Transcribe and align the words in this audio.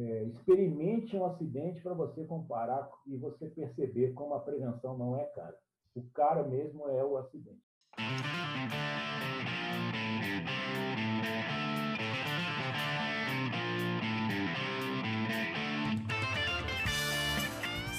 É, 0.00 0.22
experimente 0.26 1.16
um 1.16 1.24
acidente 1.24 1.80
para 1.80 1.92
você 1.92 2.24
comparar 2.24 2.88
e 3.04 3.16
você 3.16 3.48
perceber 3.48 4.12
como 4.12 4.32
a 4.32 4.38
prevenção 4.38 4.96
não 4.96 5.18
é 5.18 5.24
cara. 5.24 5.58
O 5.92 6.02
cara 6.10 6.44
mesmo 6.44 6.88
é 6.88 7.04
o 7.04 7.16
acidente. 7.16 7.60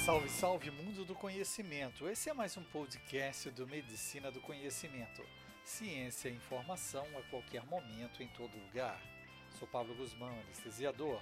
Salve, 0.05 0.29
salve 0.29 0.71
mundo 0.71 1.03
do 1.03 1.13
conhecimento! 1.13 2.07
Esse 2.07 2.29
é 2.29 2.33
mais 2.33 2.55
um 2.55 2.63
podcast 2.63 3.51
do 3.51 3.67
Medicina 3.67 4.31
do 4.31 4.39
Conhecimento. 4.39 5.21
Ciência 5.65 6.29
e 6.29 6.35
informação 6.37 7.03
a 7.17 7.29
qualquer 7.29 7.65
momento, 7.65 8.23
em 8.23 8.29
todo 8.29 8.57
lugar. 8.67 9.01
Sou 9.59 9.67
Pablo 9.67 9.93
Guzmão, 9.95 10.31
anestesiador, 10.45 11.19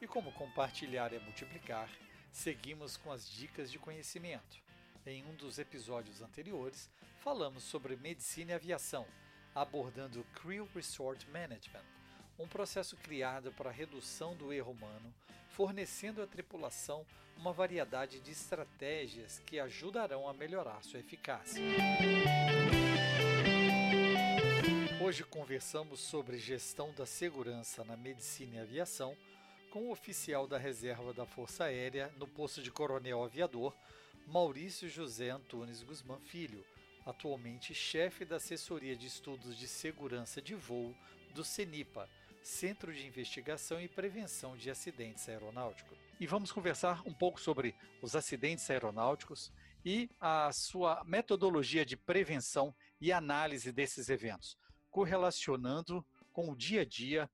e 0.00 0.06
como 0.06 0.32
compartilhar 0.32 1.12
é 1.12 1.18
multiplicar, 1.18 1.88
seguimos 2.30 2.96
com 2.96 3.10
as 3.10 3.28
dicas 3.28 3.70
de 3.70 3.78
conhecimento. 3.78 4.60
Em 5.06 5.24
um 5.24 5.34
dos 5.34 5.58
episódios 5.58 6.20
anteriores, 6.20 6.90
falamos 7.20 7.62
sobre 7.62 7.96
medicina 7.96 8.52
e 8.52 8.54
aviação, 8.54 9.06
abordando 9.54 10.20
o 10.20 10.24
Crew 10.40 10.68
Resort 10.74 11.28
Management, 11.30 11.84
um 12.38 12.46
processo 12.46 12.96
criado 12.96 13.52
para 13.52 13.70
redução 13.70 14.36
do 14.36 14.52
erro 14.52 14.72
humano, 14.72 15.14
fornecendo 15.48 16.22
à 16.22 16.26
tripulação 16.26 17.06
uma 17.38 17.52
variedade 17.52 18.20
de 18.20 18.32
estratégias 18.32 19.38
que 19.46 19.58
ajudarão 19.58 20.28
a 20.28 20.34
melhorar 20.34 20.82
sua 20.82 21.00
eficácia. 21.00 21.62
Hoje 25.00 25.22
conversamos 25.22 26.00
sobre 26.00 26.36
gestão 26.36 26.92
da 26.92 27.06
segurança 27.06 27.84
na 27.84 27.96
medicina 27.96 28.56
e 28.56 28.58
aviação 28.58 29.16
com 29.76 29.88
o 29.88 29.90
oficial 29.90 30.46
da 30.46 30.56
reserva 30.56 31.12
da 31.12 31.26
Força 31.26 31.64
Aérea 31.64 32.10
no 32.16 32.26
posto 32.26 32.62
de 32.62 32.70
coronel 32.70 33.22
aviador, 33.22 33.76
Maurício 34.26 34.88
José 34.88 35.28
Antunes 35.28 35.82
Guzmán 35.82 36.18
Filho, 36.18 36.64
atualmente 37.04 37.74
chefe 37.74 38.24
da 38.24 38.36
Assessoria 38.36 38.96
de 38.96 39.06
Estudos 39.06 39.54
de 39.54 39.68
Segurança 39.68 40.40
de 40.40 40.54
Voo 40.54 40.94
do 41.34 41.44
CENIPA, 41.44 42.08
Centro 42.42 42.90
de 42.90 43.06
Investigação 43.06 43.78
e 43.78 43.86
Prevenção 43.86 44.56
de 44.56 44.70
Acidentes 44.70 45.28
Aeronáuticos. 45.28 45.98
E 46.18 46.26
vamos 46.26 46.50
conversar 46.50 47.02
um 47.06 47.12
pouco 47.12 47.38
sobre 47.38 47.74
os 48.00 48.16
acidentes 48.16 48.70
aeronáuticos 48.70 49.52
e 49.84 50.08
a 50.18 50.50
sua 50.54 51.04
metodologia 51.04 51.84
de 51.84 51.98
prevenção 51.98 52.74
e 52.98 53.12
análise 53.12 53.70
desses 53.72 54.08
eventos, 54.08 54.56
correlacionando 54.90 56.02
com 56.32 56.50
o 56.50 56.56
dia 56.56 56.80
a 56.80 56.84
dia 56.86 57.30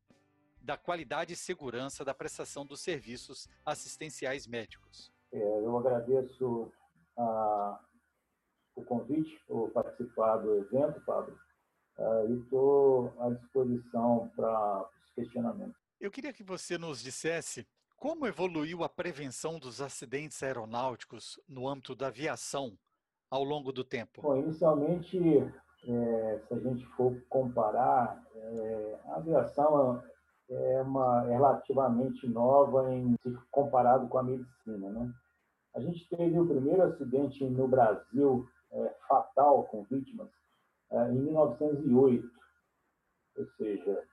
da 0.62 0.76
qualidade 0.76 1.32
e 1.32 1.36
segurança 1.36 2.04
da 2.04 2.14
prestação 2.14 2.64
dos 2.64 2.80
serviços 2.80 3.48
assistenciais 3.64 4.46
médicos. 4.46 5.12
É, 5.32 5.58
eu 5.60 5.76
agradeço 5.76 6.72
a, 7.16 7.80
o 8.76 8.84
convite 8.84 9.38
por 9.46 9.70
participar 9.70 10.36
do 10.38 10.56
evento, 10.56 11.00
Pablo, 11.04 11.36
uh, 11.98 12.30
e 12.30 12.40
estou 12.40 13.12
à 13.18 13.30
disposição 13.30 14.30
para 14.36 14.88
os 15.04 15.14
questionamentos. 15.14 15.80
Eu 16.00 16.10
queria 16.10 16.32
que 16.32 16.42
você 16.42 16.78
nos 16.78 17.02
dissesse 17.02 17.66
como 17.96 18.26
evoluiu 18.26 18.82
a 18.82 18.88
prevenção 18.88 19.58
dos 19.58 19.80
acidentes 19.80 20.42
aeronáuticos 20.42 21.40
no 21.48 21.68
âmbito 21.68 21.94
da 21.94 22.08
aviação 22.08 22.76
ao 23.30 23.44
longo 23.44 23.72
do 23.72 23.84
tempo. 23.84 24.20
Bom, 24.20 24.36
inicialmente, 24.36 25.18
é, 25.86 26.42
se 26.46 26.54
a 26.54 26.58
gente 26.58 26.84
for 26.96 27.16
comparar, 27.28 28.22
é, 28.34 29.00
a 29.06 29.16
aviação 29.16 30.02
é 30.50 30.82
uma 30.82 31.24
é 31.26 31.32
relativamente 31.32 32.28
nova 32.28 32.92
em 32.92 33.16
comparado 33.50 34.08
com 34.08 34.18
a 34.18 34.22
medicina, 34.22 34.90
né? 34.90 35.12
A 35.74 35.80
gente 35.80 36.06
teve 36.08 36.38
o 36.38 36.46
primeiro 36.46 36.82
acidente 36.82 37.42
no 37.44 37.66
Brasil 37.66 38.46
é, 38.70 38.94
fatal 39.08 39.64
com 39.64 39.82
vítimas 39.84 40.28
é, 40.90 41.10
em 41.10 41.20
1908, 41.20 42.30
ou 43.38 43.46
seja, 43.56 44.04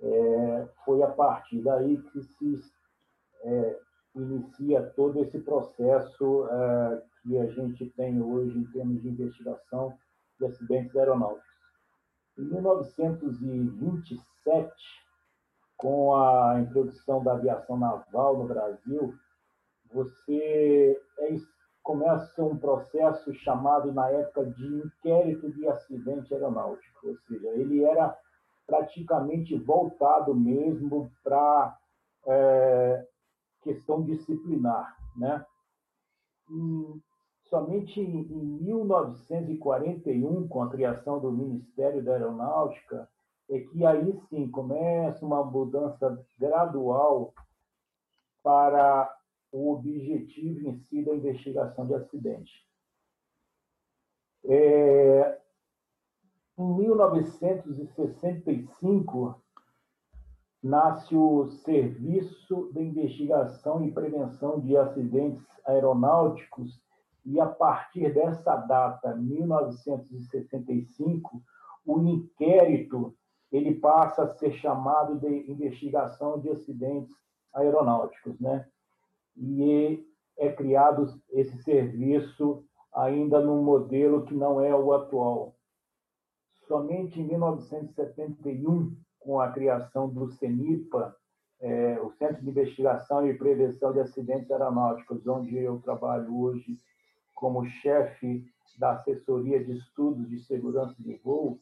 é, 0.00 0.68
foi 0.84 1.02
a 1.02 1.10
partir 1.10 1.60
daí 1.62 2.00
que 2.00 2.22
se 2.22 2.60
é, 3.42 3.80
inicia 4.14 4.82
todo 4.94 5.20
esse 5.20 5.40
processo 5.40 6.46
que 7.22 7.38
a 7.38 7.46
gente 7.46 7.86
tem 7.90 8.20
hoje 8.20 8.58
em 8.58 8.64
termos 8.66 9.00
de 9.02 9.08
investigação 9.08 9.96
de 10.38 10.46
acidentes 10.46 10.96
aeronáuticos. 10.96 11.48
Em 12.38 12.44
1927, 12.44 14.72
com 15.80 16.14
a 16.14 16.60
introdução 16.60 17.24
da 17.24 17.32
aviação 17.32 17.78
naval 17.78 18.36
no 18.36 18.46
Brasil, 18.46 19.14
você 19.90 21.00
é, 21.18 21.36
começa 21.82 22.44
um 22.44 22.58
processo 22.58 23.32
chamado 23.32 23.90
na 23.90 24.10
época 24.10 24.44
de 24.44 24.66
inquérito 24.66 25.50
de 25.50 25.66
acidente 25.66 26.34
aeronáutico, 26.34 27.08
ou 27.08 27.16
seja, 27.26 27.48
ele 27.48 27.82
era 27.82 28.14
praticamente 28.66 29.56
voltado 29.58 30.34
mesmo 30.34 31.10
para 31.24 31.74
é, 32.26 33.06
questão 33.62 34.02
disciplinar, 34.02 34.94
né? 35.16 35.42
E 36.50 37.00
somente 37.48 37.98
em 37.98 38.26
1941, 38.62 40.46
com 40.46 40.62
a 40.62 40.68
criação 40.68 41.18
do 41.18 41.32
Ministério 41.32 42.04
da 42.04 42.12
Aeronáutica, 42.12 43.08
é 43.50 43.60
que 43.60 43.84
aí 43.84 44.18
sim 44.28 44.48
começa 44.48 45.26
uma 45.26 45.44
mudança 45.44 46.24
gradual 46.38 47.34
para 48.42 49.14
o 49.52 49.72
objetivo 49.72 50.68
em 50.68 50.78
si 50.78 51.04
da 51.04 51.14
investigação 51.14 51.86
de 51.86 51.94
acidente. 51.94 52.66
É, 54.44 55.38
em 56.56 56.74
1965, 56.76 59.42
nasce 60.62 61.16
o 61.16 61.48
Serviço 61.64 62.70
de 62.72 62.80
Investigação 62.80 63.84
e 63.84 63.90
Prevenção 63.90 64.60
de 64.60 64.76
Acidentes 64.76 65.44
Aeronáuticos, 65.66 66.80
e 67.24 67.40
a 67.40 67.46
partir 67.46 68.14
dessa 68.14 68.54
data, 68.56 69.16
1965, 69.16 71.42
o 71.84 71.98
inquérito 72.00 73.16
ele 73.52 73.74
passa 73.74 74.22
a 74.22 74.34
ser 74.34 74.52
chamado 74.52 75.18
de 75.18 75.50
investigação 75.50 76.38
de 76.38 76.50
acidentes 76.50 77.14
aeronáuticos, 77.52 78.38
né? 78.40 78.66
E 79.36 80.06
é 80.38 80.52
criado 80.52 81.20
esse 81.30 81.62
serviço 81.62 82.64
ainda 82.94 83.40
num 83.40 83.62
modelo 83.62 84.24
que 84.24 84.34
não 84.34 84.60
é 84.60 84.74
o 84.74 84.92
atual. 84.92 85.54
Somente 86.66 87.20
em 87.20 87.26
1971, 87.26 88.96
com 89.18 89.40
a 89.40 89.50
criação 89.50 90.08
do 90.08 90.30
CENIPA, 90.30 91.14
é, 91.60 92.00
o 92.00 92.10
Centro 92.12 92.42
de 92.42 92.50
Investigação 92.50 93.26
e 93.26 93.36
Prevenção 93.36 93.92
de 93.92 94.00
Acidentes 94.00 94.50
Aeronáuticos, 94.50 95.26
onde 95.26 95.56
eu 95.58 95.78
trabalho 95.80 96.34
hoje 96.34 96.78
como 97.34 97.66
chefe 97.66 98.44
da 98.78 98.92
assessoria 98.92 99.62
de 99.62 99.72
estudos 99.76 100.28
de 100.28 100.40
segurança 100.44 100.94
de 100.98 101.16
voo, 101.16 101.60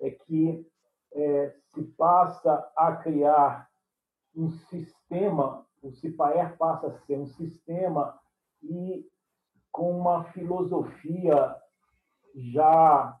é 0.00 0.10
que 0.10 0.64
é, 1.14 1.54
se 1.74 1.82
passa 1.82 2.70
a 2.76 2.96
criar 2.96 3.68
um 4.34 4.50
sistema, 4.50 5.66
o 5.82 5.90
CIPAER 5.92 6.56
passa 6.56 6.88
a 6.88 6.98
ser 7.00 7.18
um 7.18 7.26
sistema 7.26 8.18
e 8.62 9.06
com 9.70 9.98
uma 9.98 10.24
filosofia 10.24 11.56
já 12.34 13.18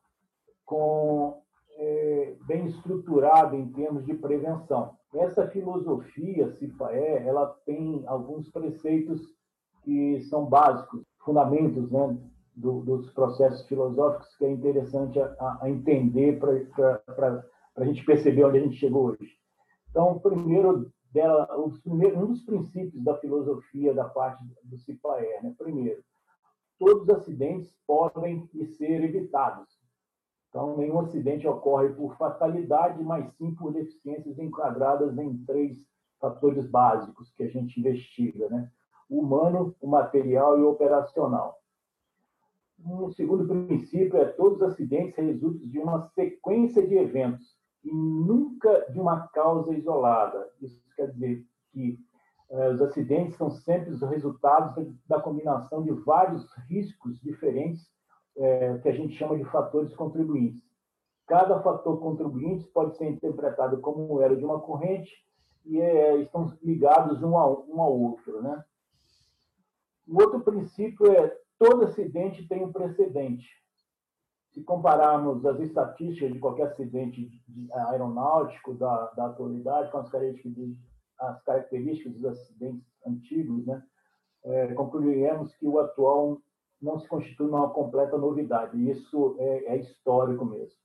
com 0.64 1.42
é, 1.76 2.36
bem 2.46 2.66
estruturada 2.66 3.56
em 3.56 3.70
termos 3.72 4.04
de 4.06 4.14
prevenção. 4.14 4.96
Essa 5.14 5.48
filosofia 5.48 6.52
CIPAER, 6.52 7.26
ela 7.26 7.46
tem 7.66 8.02
alguns 8.06 8.48
preceitos 8.50 9.20
que 9.82 10.20
são 10.22 10.46
básicos, 10.46 11.02
fundamentos 11.24 11.90
né, 11.90 12.16
do, 12.54 12.80
dos 12.80 13.10
processos 13.12 13.66
filosóficos 13.66 14.34
que 14.36 14.44
é 14.44 14.50
interessante 14.50 15.20
a, 15.20 15.58
a 15.60 15.70
entender 15.70 16.38
para 16.38 17.44
para 17.74 17.84
a 17.84 17.86
gente 17.86 18.04
perceber 18.04 18.44
onde 18.44 18.58
a 18.58 18.62
gente 18.62 18.76
chegou 18.76 19.06
hoje. 19.06 19.36
Então, 19.90 20.18
primeiro 20.18 20.90
dela, 21.12 21.48
um 21.56 22.26
dos 22.26 22.42
princípios 22.42 23.02
da 23.04 23.16
filosofia 23.18 23.92
da 23.92 24.04
parte 24.04 24.42
do 24.64 24.78
CIPAE, 24.78 25.42
né? 25.42 25.54
primeiro, 25.58 26.02
todos 26.78 27.02
os 27.02 27.10
acidentes 27.10 27.74
podem 27.86 28.48
ser 28.78 29.04
evitados. 29.04 29.68
Então, 30.48 30.76
nenhum 30.76 31.00
acidente 31.00 31.46
ocorre 31.46 31.90
por 31.90 32.16
fatalidade, 32.16 33.02
mas 33.02 33.32
sim 33.36 33.54
por 33.54 33.72
deficiências 33.72 34.38
enquadradas 34.38 35.16
em 35.16 35.44
três 35.44 35.78
fatores 36.20 36.66
básicos 36.66 37.32
que 37.32 37.42
a 37.42 37.48
gente 37.48 37.80
investiga, 37.80 38.48
né? 38.48 38.70
O 39.08 39.20
humano, 39.20 39.74
o 39.80 39.88
material 39.88 40.58
e 40.58 40.62
o 40.62 40.70
operacional. 40.70 41.58
Um 42.84 43.10
segundo 43.10 43.46
princípio 43.46 44.16
é 44.18 44.24
todos 44.24 44.58
os 44.60 44.62
acidentes 44.62 45.16
resultam 45.16 45.68
de 45.68 45.78
uma 45.78 46.02
sequência 46.08 46.86
de 46.86 46.96
eventos 46.96 47.56
e 47.84 47.92
nunca 47.92 48.86
de 48.90 49.00
uma 49.00 49.28
causa 49.28 49.74
isolada. 49.74 50.50
Isso 50.60 50.80
quer 50.96 51.10
dizer 51.10 51.44
que 51.72 51.98
é, 52.50 52.68
os 52.68 52.82
acidentes 52.82 53.36
são 53.36 53.50
sempre 53.50 53.90
os 53.90 54.02
resultados 54.02 54.86
da 55.08 55.20
combinação 55.20 55.82
de 55.82 55.90
vários 55.90 56.46
riscos 56.68 57.18
diferentes 57.20 57.90
é, 58.36 58.78
que 58.78 58.88
a 58.88 58.92
gente 58.92 59.14
chama 59.14 59.36
de 59.36 59.44
fatores 59.44 59.94
contribuintes. 59.94 60.62
Cada 61.26 61.60
fator 61.62 61.98
contribuinte 61.98 62.66
pode 62.66 62.96
ser 62.96 63.08
interpretado 63.08 63.80
como 63.80 64.14
um 64.16 64.20
elo 64.20 64.36
de 64.36 64.44
uma 64.44 64.60
corrente 64.60 65.10
e 65.64 65.80
é, 65.80 66.16
estão 66.18 66.52
ligados 66.62 67.22
um, 67.22 67.30
um 67.30 67.80
ao 67.80 67.98
outro. 67.98 68.42
Né? 68.42 68.62
O 70.06 70.20
outro 70.20 70.40
princípio 70.40 71.10
é 71.10 71.34
todo 71.58 71.84
acidente 71.84 72.46
tem 72.48 72.64
um 72.64 72.72
precedente. 72.72 73.61
Se 74.52 74.62
compararmos 74.62 75.44
as 75.46 75.58
estatísticas 75.60 76.32
de 76.32 76.38
qualquer 76.38 76.64
acidente 76.64 77.30
aeronáutico 77.72 78.74
da, 78.74 79.06
da 79.16 79.26
atualidade 79.26 79.90
com 79.90 79.98
as 79.98 80.10
características, 80.10 80.76
as 81.18 81.42
características 81.42 82.12
dos 82.12 82.24
acidentes 82.26 82.86
antigos, 83.06 83.66
né, 83.66 83.82
é, 84.44 84.74
concluiremos 84.74 85.54
que 85.56 85.66
o 85.66 85.78
atual 85.78 86.38
não 86.80 86.98
se 86.98 87.08
constitui 87.08 87.48
uma 87.48 87.70
completa 87.70 88.18
novidade. 88.18 88.76
Isso 88.90 89.36
é, 89.38 89.74
é 89.74 89.76
histórico 89.76 90.44
mesmo. 90.44 90.76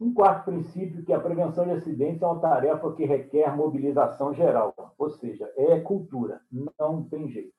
Um 0.00 0.14
quarto 0.14 0.46
princípio 0.46 1.04
que 1.04 1.12
a 1.12 1.20
prevenção 1.20 1.66
de 1.66 1.72
acidentes 1.72 2.22
é 2.22 2.26
uma 2.26 2.40
tarefa 2.40 2.90
que 2.94 3.04
requer 3.04 3.54
mobilização 3.54 4.32
geral, 4.32 4.74
ou 4.98 5.10
seja, 5.10 5.52
é 5.58 5.78
cultura, 5.80 6.40
não 6.50 7.04
tem 7.04 7.28
jeito. 7.28 7.52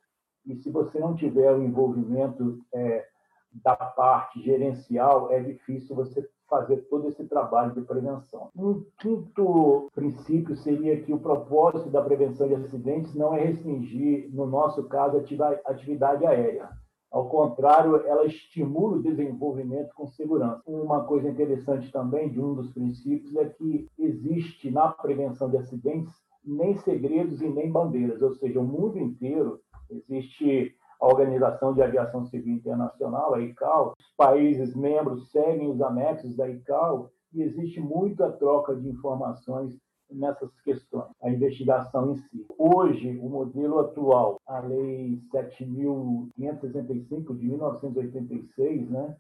E 0.47 0.55
se 0.55 0.71
você 0.71 0.99
não 0.99 1.15
tiver 1.15 1.53
o 1.53 1.61
envolvimento 1.61 2.59
é, 2.73 3.07
da 3.53 3.75
parte 3.75 4.41
gerencial, 4.41 5.31
é 5.31 5.39
difícil 5.39 5.95
você 5.95 6.27
fazer 6.49 6.77
todo 6.89 7.07
esse 7.07 7.23
trabalho 7.25 7.73
de 7.73 7.81
prevenção. 7.81 8.49
Um 8.55 8.83
quinto 8.99 9.89
princípio 9.95 10.55
seria 10.57 11.01
que 11.01 11.13
o 11.13 11.19
propósito 11.19 11.89
da 11.89 12.01
prevenção 12.01 12.47
de 12.47 12.55
acidentes 12.55 13.15
não 13.15 13.33
é 13.33 13.45
restringir, 13.45 14.29
no 14.33 14.45
nosso 14.45 14.83
caso, 14.83 15.17
a 15.17 15.71
atividade 15.71 16.25
aérea 16.25 16.69
ao 17.11 17.27
contrário, 17.27 17.97
ela 18.07 18.25
estimula 18.25 18.95
o 18.95 19.01
desenvolvimento 19.01 19.93
com 19.93 20.07
segurança. 20.07 20.61
Uma 20.65 21.03
coisa 21.03 21.27
interessante 21.27 21.91
também 21.91 22.29
de 22.29 22.39
um 22.39 22.55
dos 22.55 22.71
princípios 22.71 23.35
é 23.35 23.49
que 23.49 23.89
existe 23.99 24.71
na 24.71 24.87
prevenção 24.87 25.49
de 25.49 25.57
acidentes 25.57 26.13
nem 26.43 26.77
segredos 26.77 27.41
e 27.41 27.49
nem 27.49 27.69
bandeiras, 27.69 28.21
ou 28.21 28.33
seja, 28.35 28.61
o 28.61 28.63
mundo 28.63 28.97
inteiro 28.97 29.59
existe 29.89 30.73
a 31.01 31.07
Organização 31.07 31.73
de 31.73 31.81
Aviação 31.81 32.23
Civil 32.25 32.53
Internacional, 32.53 33.33
a 33.33 33.41
ICAO, 33.41 33.95
os 33.99 34.13
países 34.15 34.75
membros 34.75 35.31
seguem 35.31 35.69
os 35.69 35.81
anexos 35.81 36.35
da 36.35 36.47
ICAO 36.47 37.09
e 37.33 37.41
existe 37.41 37.79
muita 37.79 38.31
troca 38.31 38.75
de 38.75 38.87
informações 38.87 39.75
nessas 40.11 40.51
questões, 40.61 41.09
a 41.23 41.29
investigação 41.29 42.11
em 42.11 42.17
si. 42.17 42.45
Hoje, 42.57 43.17
o 43.19 43.29
modelo 43.29 43.79
atual, 43.79 44.39
a 44.45 44.59
Lei 44.59 45.19
7.565 45.33 47.35
de 47.35 47.47
1986, 47.47 48.89
né, 48.89 49.15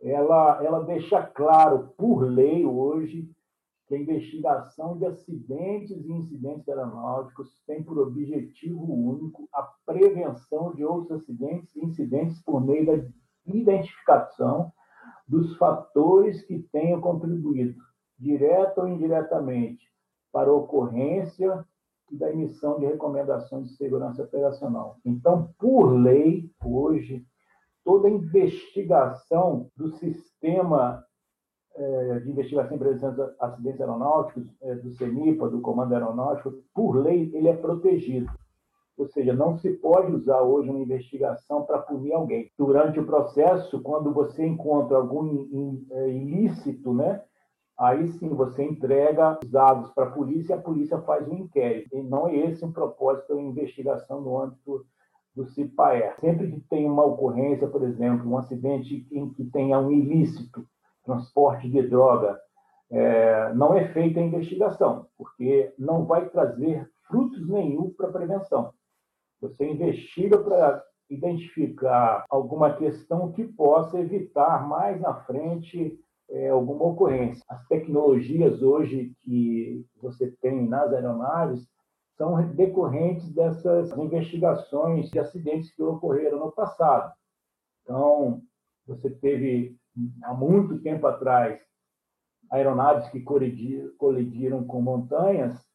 ela, 0.00 0.64
ela 0.64 0.84
deixa 0.84 1.20
claro, 1.22 1.92
por 1.96 2.22
lei 2.22 2.64
hoje, 2.64 3.28
que 3.92 3.96
a 3.96 4.00
investigação 4.00 4.96
de 4.96 5.04
acidentes 5.04 6.04
e 6.06 6.12
incidentes 6.12 6.66
aeronáuticos 6.66 7.62
tem 7.66 7.82
por 7.82 7.98
objetivo 7.98 8.90
único 8.90 9.46
a 9.52 9.62
prevenção 9.84 10.74
de 10.74 10.82
outros 10.82 11.20
acidentes 11.20 11.76
e 11.76 11.84
incidentes 11.84 12.42
por 12.42 12.64
meio 12.64 12.86
da 12.86 13.04
identificação 13.44 14.72
dos 15.28 15.56
fatores 15.58 16.42
que 16.42 16.60
tenham 16.72 17.02
contribuído, 17.02 17.78
direta 18.18 18.80
ou 18.80 18.88
indiretamente, 18.88 19.86
para 20.32 20.48
a 20.48 20.54
ocorrência 20.54 21.62
e 22.10 22.16
da 22.16 22.30
emissão 22.30 22.80
de 22.80 22.86
recomendações 22.86 23.68
de 23.68 23.76
segurança 23.76 24.22
operacional. 24.22 24.96
Então, 25.04 25.52
por 25.58 25.92
lei, 25.92 26.50
hoje, 26.64 27.26
toda 27.84 28.08
investigação 28.08 29.70
do 29.76 29.88
sistema 29.98 31.04
é, 31.74 32.20
de 32.20 32.30
investigação 32.30 32.76
e 32.76 32.78
prevenção 32.78 33.14
de 33.14 33.22
acidentes 33.40 33.80
aeronáuticos, 33.80 34.44
é, 34.62 34.74
do 34.74 34.90
CENIPA, 34.92 35.48
do 35.48 35.60
Comando 35.60 35.92
Aeronáutico, 35.92 36.54
por 36.74 36.96
lei, 36.96 37.30
ele 37.34 37.48
é 37.48 37.56
protegido. 37.56 38.30
Ou 38.96 39.06
seja, 39.08 39.32
não 39.32 39.56
se 39.56 39.70
pode 39.70 40.12
usar 40.12 40.42
hoje 40.42 40.68
uma 40.68 40.80
investigação 40.80 41.62
para 41.64 41.78
punir 41.78 42.12
alguém. 42.12 42.50
Durante 42.58 43.00
o 43.00 43.06
processo, 43.06 43.80
quando 43.80 44.12
você 44.12 44.46
encontra 44.46 44.98
algum 44.98 45.80
é, 45.90 46.10
ilícito, 46.10 46.92
né, 46.92 47.22
aí 47.78 48.12
sim 48.12 48.28
você 48.28 48.62
entrega 48.62 49.38
os 49.42 49.50
dados 49.50 49.90
para 49.92 50.04
a 50.04 50.10
polícia 50.10 50.54
e 50.54 50.58
a 50.58 50.62
polícia 50.62 50.98
faz 51.00 51.26
um 51.26 51.34
inquérito. 51.34 51.96
E 51.96 52.02
não 52.02 52.28
é 52.28 52.36
esse 52.36 52.64
um 52.64 52.72
propósito 52.72 53.34
da 53.34 53.40
investigação 53.40 54.20
no 54.20 54.38
âmbito 54.38 54.84
do 55.34 55.46
CIPAER. 55.46 56.20
Sempre 56.20 56.50
que 56.50 56.60
tem 56.60 56.88
uma 56.88 57.04
ocorrência, 57.04 57.66
por 57.66 57.82
exemplo, 57.82 58.30
um 58.30 58.36
acidente 58.36 59.06
em 59.10 59.30
que 59.30 59.44
tenha 59.46 59.78
um 59.78 59.90
ilícito, 59.90 60.64
transporte 61.04 61.68
de 61.68 61.82
droga, 61.82 62.40
é, 62.90 63.52
não 63.54 63.74
é 63.74 63.88
feita 63.92 64.20
a 64.20 64.22
investigação, 64.22 65.06
porque 65.16 65.74
não 65.78 66.04
vai 66.04 66.28
trazer 66.28 66.90
frutos 67.06 67.48
nenhum 67.48 67.90
para 67.90 68.08
a 68.08 68.12
prevenção. 68.12 68.72
Você 69.40 69.68
investiga 69.68 70.38
para 70.38 70.82
identificar 71.08 72.24
alguma 72.30 72.74
questão 72.74 73.32
que 73.32 73.44
possa 73.44 73.98
evitar 73.98 74.66
mais 74.68 75.00
na 75.00 75.14
frente 75.24 75.98
é, 76.30 76.48
alguma 76.48 76.84
ocorrência. 76.86 77.44
As 77.48 77.66
tecnologias 77.66 78.62
hoje 78.62 79.12
que 79.22 79.86
você 80.00 80.30
tem 80.40 80.66
nas 80.66 80.92
aeronaves 80.92 81.66
são 82.16 82.42
decorrentes 82.54 83.32
dessas 83.32 83.96
investigações 83.96 85.10
de 85.10 85.18
acidentes 85.18 85.74
que 85.74 85.82
ocorreram 85.82 86.38
no 86.38 86.52
passado. 86.52 87.12
Então, 87.82 88.42
você 88.86 89.10
teve 89.10 89.76
há 90.22 90.34
muito 90.34 90.80
tempo 90.80 91.06
atrás 91.06 91.60
aeronaves 92.50 93.08
que 93.08 93.20
colidiram 93.20 94.64
com 94.64 94.80
montanhas 94.80 95.66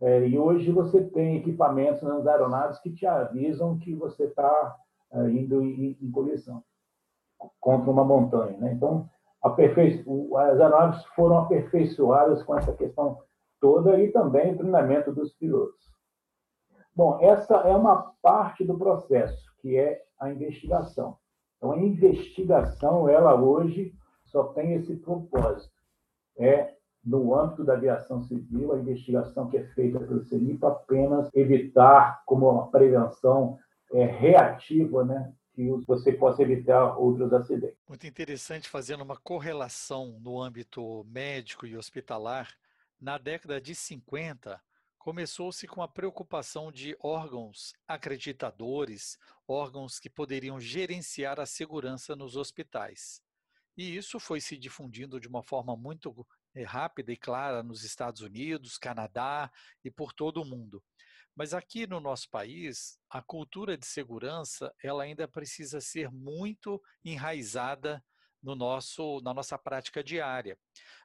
é, 0.00 0.28
e 0.28 0.38
hoje 0.38 0.70
você 0.70 1.02
tem 1.04 1.36
equipamentos 1.36 2.02
nas 2.02 2.26
aeronaves 2.26 2.78
que 2.80 2.92
te 2.92 3.06
avisam 3.06 3.78
que 3.78 3.94
você 3.94 4.24
está 4.24 4.76
é, 5.12 5.30
indo 5.30 5.62
em, 5.62 6.10
colisão 6.12 6.62
contra 7.60 7.90
uma 7.90 8.04
montanha. 8.04 8.58
Né? 8.58 8.72
Então, 8.72 9.08
as 9.42 10.60
aeronaves 10.60 11.04
foram 11.14 11.38
aperfeiçoadas 11.38 12.42
com 12.42 12.56
essa 12.56 12.74
questão 12.74 13.18
toda 13.60 13.98
e 13.98 14.12
também 14.12 14.52
o 14.52 14.58
treinamento 14.58 15.12
dos 15.12 15.32
pilotos. 15.34 15.86
Bom, 16.94 17.18
essa 17.20 17.56
é 17.56 17.74
uma 17.74 18.12
parte 18.22 18.64
do 18.64 18.76
processo, 18.78 19.44
que 19.60 19.76
é 19.76 20.02
a 20.18 20.30
investigação. 20.30 21.16
Então, 21.56 21.72
a 21.72 21.78
investigação, 21.78 23.08
ela 23.08 23.34
hoje 23.40 23.94
só 24.26 24.44
tem 24.52 24.74
esse 24.74 24.96
propósito. 24.96 25.74
É, 26.38 26.74
no 27.04 27.34
âmbito 27.34 27.64
da 27.64 27.74
aviação 27.74 28.22
civil, 28.22 28.72
a 28.72 28.78
investigação 28.78 29.48
que 29.48 29.56
é 29.56 29.64
feita 29.68 30.00
pelo 30.00 30.24
CENIP 30.24 30.64
apenas 30.64 31.30
evitar, 31.34 32.22
como 32.26 32.50
uma 32.50 32.70
prevenção 32.70 33.58
é, 33.92 34.04
reativa, 34.04 35.04
né, 35.04 35.32
que 35.54 35.70
você 35.86 36.12
possa 36.12 36.42
evitar 36.42 36.98
outros 36.98 37.32
acidentes. 37.32 37.78
Muito 37.88 38.06
interessante 38.06 38.68
fazendo 38.68 39.02
uma 39.02 39.16
correlação 39.16 40.18
no 40.20 40.42
âmbito 40.42 41.04
médico 41.08 41.66
e 41.66 41.76
hospitalar. 41.76 42.48
Na 43.00 43.18
década 43.18 43.60
de 43.60 43.74
50, 43.74 44.60
começou-se 45.06 45.68
com 45.68 45.80
a 45.82 45.86
preocupação 45.86 46.72
de 46.72 46.96
órgãos 46.98 47.72
acreditadores, 47.86 49.16
órgãos 49.46 50.00
que 50.00 50.10
poderiam 50.10 50.58
gerenciar 50.58 51.38
a 51.38 51.46
segurança 51.46 52.16
nos 52.16 52.34
hospitais. 52.34 53.22
E 53.76 53.96
isso 53.96 54.18
foi 54.18 54.40
se 54.40 54.58
difundindo 54.58 55.20
de 55.20 55.28
uma 55.28 55.44
forma 55.44 55.76
muito 55.76 56.26
eh, 56.56 56.64
rápida 56.64 57.12
e 57.12 57.16
clara 57.16 57.62
nos 57.62 57.84
Estados 57.84 58.20
Unidos, 58.20 58.78
Canadá 58.78 59.48
e 59.84 59.92
por 59.92 60.12
todo 60.12 60.42
o 60.42 60.44
mundo. 60.44 60.82
Mas 61.36 61.54
aqui 61.54 61.86
no 61.86 62.00
nosso 62.00 62.28
país, 62.28 62.98
a 63.08 63.22
cultura 63.22 63.78
de 63.78 63.86
segurança 63.86 64.74
ela 64.82 65.04
ainda 65.04 65.28
precisa 65.28 65.80
ser 65.80 66.10
muito 66.10 66.82
enraizada 67.04 68.04
no 68.42 68.56
nosso, 68.56 69.20
na 69.20 69.32
nossa 69.32 69.56
prática 69.56 70.02
diária. 70.02 70.58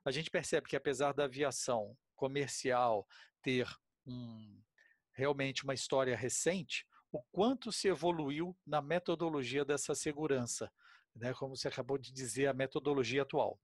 A 0.03 0.09
gente 0.09 0.31
percebe 0.31 0.67
que 0.67 0.75
apesar 0.75 1.13
da 1.13 1.25
aviação 1.25 1.95
comercial 2.15 3.07
ter 3.43 3.67
um, 4.05 4.61
realmente 5.13 5.63
uma 5.63 5.73
história 5.73 6.15
recente, 6.15 6.85
o 7.11 7.21
quanto 7.31 7.71
se 7.71 7.87
evoluiu 7.87 8.57
na 8.65 8.81
metodologia 8.81 9.65
dessa 9.65 9.93
segurança, 9.93 10.71
né? 11.15 11.33
como 11.33 11.55
você 11.55 11.67
acabou 11.67 11.97
de 11.97 12.11
dizer, 12.11 12.47
a 12.47 12.53
metodologia 12.53 13.21
atual. 13.23 13.59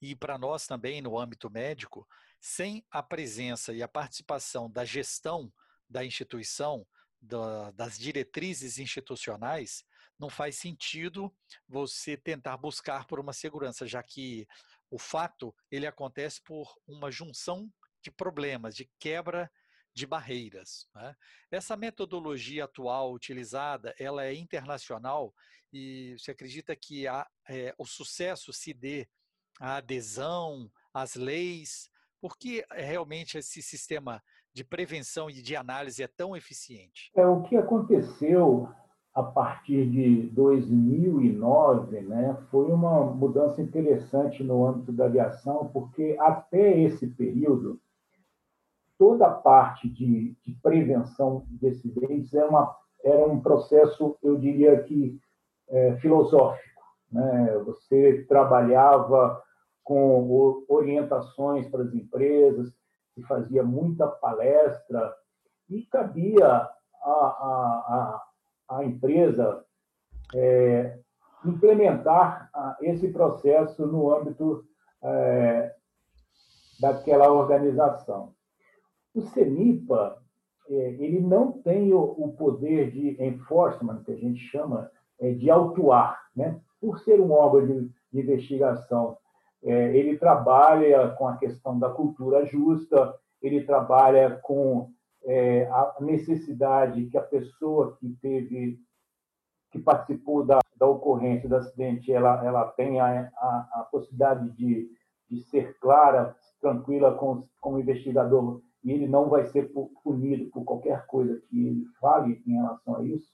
E 0.00 0.16
para 0.16 0.36
nós 0.36 0.66
também, 0.66 1.00
no 1.00 1.18
âmbito 1.18 1.48
médico, 1.48 2.06
sem 2.40 2.84
a 2.90 3.02
presença 3.02 3.72
e 3.72 3.82
a 3.82 3.88
participação 3.88 4.68
da 4.70 4.84
gestão 4.84 5.52
da 5.88 6.04
instituição, 6.04 6.86
da, 7.20 7.70
das 7.72 7.98
diretrizes 7.98 8.78
institucionais, 8.78 9.84
não 10.18 10.30
faz 10.30 10.56
sentido 10.56 11.32
você 11.68 12.16
tentar 12.16 12.56
buscar 12.56 13.06
por 13.06 13.20
uma 13.20 13.32
segurança, 13.32 13.86
já 13.86 14.02
que 14.02 14.46
o 14.90 14.98
fato 14.98 15.54
ele 15.70 15.86
acontece 15.86 16.42
por 16.42 16.74
uma 16.86 17.10
junção 17.10 17.70
de 18.02 18.10
problemas, 18.10 18.74
de 18.74 18.90
quebra 18.98 19.50
de 19.94 20.06
barreiras. 20.06 20.88
Né? 20.94 21.14
Essa 21.50 21.76
metodologia 21.76 22.64
atual 22.64 23.12
utilizada, 23.12 23.94
ela 23.98 24.24
é 24.24 24.34
internacional 24.34 25.34
e 25.72 26.16
você 26.18 26.30
acredita 26.30 26.74
que 26.76 27.06
a, 27.06 27.26
é, 27.48 27.74
o 27.78 27.86
sucesso 27.86 28.52
se 28.52 28.72
dê 28.72 29.08
à 29.60 29.76
adesão 29.76 30.70
às 30.92 31.14
leis? 31.14 31.90
Por 32.20 32.36
que 32.36 32.64
realmente 32.70 33.38
esse 33.38 33.62
sistema 33.62 34.22
de 34.52 34.64
prevenção 34.64 35.30
e 35.30 35.40
de 35.40 35.56
análise 35.56 36.02
é 36.02 36.08
tão 36.08 36.36
eficiente? 36.36 37.10
É 37.16 37.26
o 37.26 37.42
que 37.42 37.56
aconteceu 37.56 38.68
a 39.14 39.22
partir 39.22 39.90
de 39.90 40.22
2009, 40.30 42.00
né, 42.00 42.34
foi 42.50 42.72
uma 42.72 43.04
mudança 43.04 43.60
interessante 43.60 44.42
no 44.42 44.66
âmbito 44.66 44.90
da 44.90 45.04
aviação, 45.04 45.68
porque 45.70 46.16
até 46.18 46.80
esse 46.80 47.06
período 47.06 47.78
toda 49.02 49.26
a 49.26 49.30
parte 49.34 49.88
de, 49.88 50.36
de 50.46 50.54
prevenção 50.62 51.44
de 51.50 51.66
acidentes 51.66 52.32
é 52.34 52.44
uma, 52.44 52.72
era 53.02 53.26
um 53.26 53.40
processo, 53.40 54.16
eu 54.22 54.38
diria 54.38 54.80
que 54.84 55.18
é, 55.68 55.96
filosófico. 55.96 56.80
Né? 57.10 57.58
Você 57.66 58.24
trabalhava 58.28 59.42
com 59.82 60.64
orientações 60.68 61.68
para 61.68 61.82
as 61.82 61.92
empresas, 61.92 62.72
se 63.12 63.22
fazia 63.24 63.64
muita 63.64 64.06
palestra 64.06 65.12
e 65.68 65.82
cabia 65.86 66.46
a, 66.46 66.70
a, 67.02 68.22
a, 68.68 68.76
a 68.78 68.84
empresa 68.84 69.64
é, 70.32 70.96
implementar 71.44 72.48
esse 72.80 73.08
processo 73.08 73.84
no 73.84 74.14
âmbito 74.14 74.64
é, 75.02 75.74
daquela 76.78 77.32
organização. 77.32 78.32
O 79.14 79.20
CENIPA 79.20 80.22
é, 80.68 80.74
ele 80.74 81.20
não 81.20 81.52
tem 81.52 81.92
o 81.92 82.32
poder 82.38 82.90
de 82.90 83.22
enforcement, 83.22 84.02
que 84.04 84.12
a 84.12 84.16
gente 84.16 84.40
chama, 84.40 84.90
é, 85.20 85.32
de 85.32 85.50
autuar. 85.50 86.28
Né? 86.34 86.60
Por 86.80 86.98
ser 87.00 87.20
um 87.20 87.32
órgão 87.32 87.66
de 87.66 87.90
investigação, 88.20 89.16
é, 89.62 89.96
ele 89.96 90.16
trabalha 90.16 91.10
com 91.10 91.28
a 91.28 91.36
questão 91.36 91.78
da 91.78 91.90
cultura 91.90 92.46
justa, 92.46 93.14
ele 93.40 93.64
trabalha 93.64 94.40
com 94.42 94.90
a 95.70 95.96
necessidade 96.00 97.06
que 97.06 97.16
a 97.16 97.22
pessoa 97.22 97.96
que 98.00 98.08
teve, 98.20 98.76
que 99.70 99.78
participou 99.78 100.44
da, 100.44 100.58
da 100.76 100.86
ocorrência 100.88 101.48
do 101.48 101.54
acidente, 101.54 102.12
ela, 102.12 102.44
ela 102.44 102.64
tenha 102.72 103.30
a, 103.36 103.68
a 103.74 103.88
possibilidade 103.88 104.50
de, 104.56 104.90
de 105.30 105.42
ser 105.44 105.78
clara, 105.78 106.34
tranquila 106.60 107.14
com, 107.14 107.46
com 107.60 107.74
o 107.74 107.78
investigador 107.78 108.60
e 108.84 108.90
ele 108.90 109.06
não 109.06 109.28
vai 109.28 109.46
ser 109.46 109.72
punido 110.02 110.50
por 110.50 110.64
qualquer 110.64 111.06
coisa 111.06 111.40
que 111.48 111.66
ele 111.66 111.84
fale 112.00 112.42
em 112.46 112.54
relação 112.54 112.96
a 112.96 113.04
isso. 113.04 113.28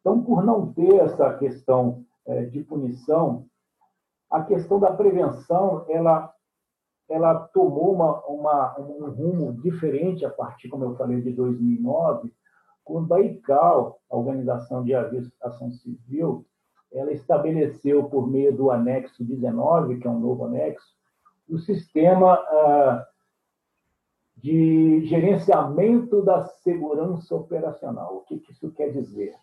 Então, 0.00 0.22
por 0.22 0.44
não 0.44 0.72
ter 0.72 0.96
essa 0.96 1.32
questão 1.38 2.04
é, 2.26 2.44
de 2.44 2.62
punição, 2.62 3.46
a 4.30 4.42
questão 4.42 4.80
da 4.80 4.92
prevenção 4.92 5.84
ela 5.88 6.32
ela 7.08 7.34
tomou 7.48 7.92
uma, 7.92 8.24
uma, 8.26 8.80
um 8.80 9.10
rumo 9.10 9.52
diferente 9.60 10.24
a 10.24 10.30
partir, 10.30 10.68
como 10.68 10.84
eu 10.84 10.96
falei, 10.96 11.20
de 11.20 11.30
2009, 11.32 12.32
quando 12.84 13.12
a 13.12 13.20
ICAO, 13.20 13.98
a 14.10 14.16
Organização 14.16 14.82
de 14.82 14.94
Aviação 14.94 15.70
Civil, 15.72 16.46
ela 16.90 17.12
estabeleceu, 17.12 18.04
por 18.04 18.26
meio 18.26 18.56
do 18.56 18.70
anexo 18.70 19.24
19, 19.24 19.98
que 19.98 20.06
é 20.06 20.10
um 20.10 20.20
novo 20.20 20.46
anexo, 20.46 20.86
o 21.48 21.58
sistema 21.58 22.32
ah, 22.32 23.06
de 24.42 25.06
gerenciamento 25.06 26.20
da 26.22 26.44
segurança 26.44 27.34
operacional. 27.34 28.16
O 28.16 28.20
que, 28.22 28.42
isso 28.50 28.72
quer 28.72 28.90
dizer? 28.90 29.34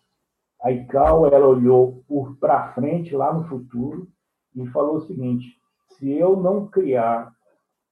A 0.62 0.70
ICAO 0.70 1.26
ela 1.26 1.46
olhou 1.46 2.04
para 2.38 2.74
frente, 2.74 3.16
lá 3.16 3.32
no 3.32 3.48
futuro, 3.48 4.06
e 4.54 4.66
falou 4.66 4.96
o 4.96 5.06
seguinte: 5.06 5.58
se 5.88 6.10
eu 6.10 6.36
não 6.36 6.68
criar 6.68 7.34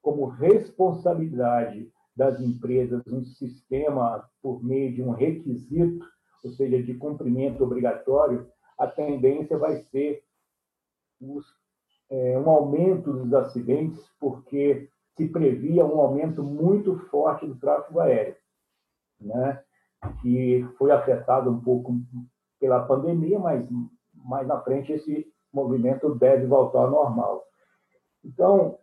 como 0.03 0.27
responsabilidade 0.27 1.91
das 2.15 2.41
empresas 2.41 3.03
um 3.07 3.25
sistema 3.25 4.29
por 4.43 4.63
meio 4.63 4.95
de 4.95 5.03
um 5.03 5.13
requisito, 5.13 6.07
ou 6.45 6.51
seja, 6.53 6.83
de 6.83 6.95
cumprimento 6.95 7.65
obrigatório, 7.65 8.47
a 8.77 8.87
tendência 8.87 9.57
vai 9.57 9.77
ser 9.85 10.23
os, 11.21 11.47
é, 12.11 12.39
um 12.39 12.51
aumento 12.51 13.13
dos 13.13 13.33
acidentes, 13.33 14.05
porque 14.21 14.89
se 15.19 15.29
previa 15.29 15.85
um 15.85 16.01
aumento 16.01 16.45
muito 16.45 16.97
forte 17.11 17.45
do 17.45 17.57
tráfego 17.57 17.99
aéreo, 17.99 18.37
né? 19.21 19.61
que 20.23 20.65
foi 20.79 20.93
afetado 20.93 21.51
um 21.51 21.61
pouco 21.61 21.93
pela 22.61 22.85
pandemia, 22.85 23.37
mas 23.39 23.69
mais 24.15 24.47
na 24.47 24.61
frente 24.61 24.93
esse 24.93 25.27
movimento 25.53 26.15
deve 26.15 26.47
voltar 26.47 26.83
ao 26.83 26.91
normal. 26.91 27.45
Então, 28.25 28.79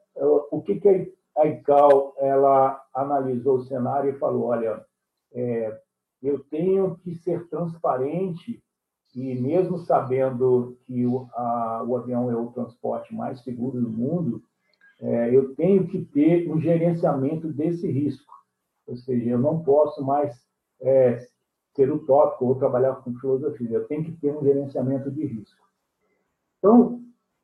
o 0.51 0.61
que, 0.61 1.13
a 1.37 1.47
ICAO 1.47 2.13
ela 2.17 2.83
analisou 2.93 3.57
o 3.57 3.63
cenário 3.63 4.09
e 4.09 4.19
falou, 4.19 4.47
olha, 4.47 4.85
é, 5.33 5.79
eu 6.21 6.43
tenho 6.49 6.97
que 6.97 7.15
ser 7.15 7.47
transparente 7.47 8.61
e 9.15 9.35
mesmo 9.35 9.77
sabendo 9.77 10.77
que 10.85 11.05
o, 11.05 11.29
a, 11.33 11.83
o 11.87 11.95
avião 11.95 12.29
é 12.29 12.35
o 12.35 12.51
transporte 12.51 13.15
mais 13.15 13.41
seguro 13.41 13.79
do 13.79 13.89
mundo, 13.89 14.43
é, 15.01 15.35
eu 15.35 15.53
tenho 15.55 15.87
que 15.87 16.03
ter 16.05 16.49
um 16.51 16.59
gerenciamento 16.59 17.51
desse 17.51 17.89
risco. 17.89 18.33
Ou 18.87 18.95
seja, 18.95 19.31
eu 19.31 19.39
não 19.39 19.63
posso 19.63 20.03
mais 20.03 20.35
é, 20.81 21.25
ser 21.75 21.91
utópico 21.91 22.45
ou 22.45 22.55
trabalhar 22.55 22.95
com 22.95 23.15
filosofia, 23.15 23.69
eu 23.69 23.87
tenho 23.87 24.03
que 24.03 24.13
ter 24.13 24.31
um 24.31 24.43
gerenciamento 24.43 25.11
de 25.11 25.25
risco. 25.25 25.65
Então, 26.59 27.01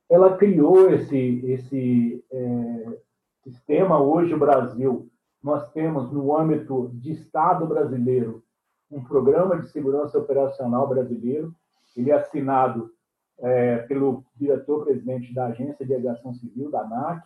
ela 0.09 0.37
criou 0.37 0.89
esse, 0.89 1.45
esse 1.45 2.23
é, 2.31 2.99
sistema. 3.43 4.01
Hoje, 4.01 4.33
o 4.33 4.39
Brasil, 4.39 5.09
nós 5.43 5.71
temos, 5.71 6.11
no 6.11 6.35
âmbito 6.35 6.91
de 6.93 7.11
Estado 7.11 7.65
brasileiro, 7.65 8.43
um 8.89 9.03
programa 9.03 9.57
de 9.57 9.69
segurança 9.69 10.17
operacional 10.17 10.87
brasileiro. 10.87 11.53
Ele 11.95 12.11
é 12.11 12.15
assinado 12.15 12.91
é, 13.39 13.77
pelo 13.79 14.23
diretor-presidente 14.35 15.33
da 15.33 15.47
Agência 15.47 15.85
de 15.85 15.93
Aviação 15.93 16.33
Civil, 16.33 16.69
da 16.69 16.81
ANAC, 16.81 17.25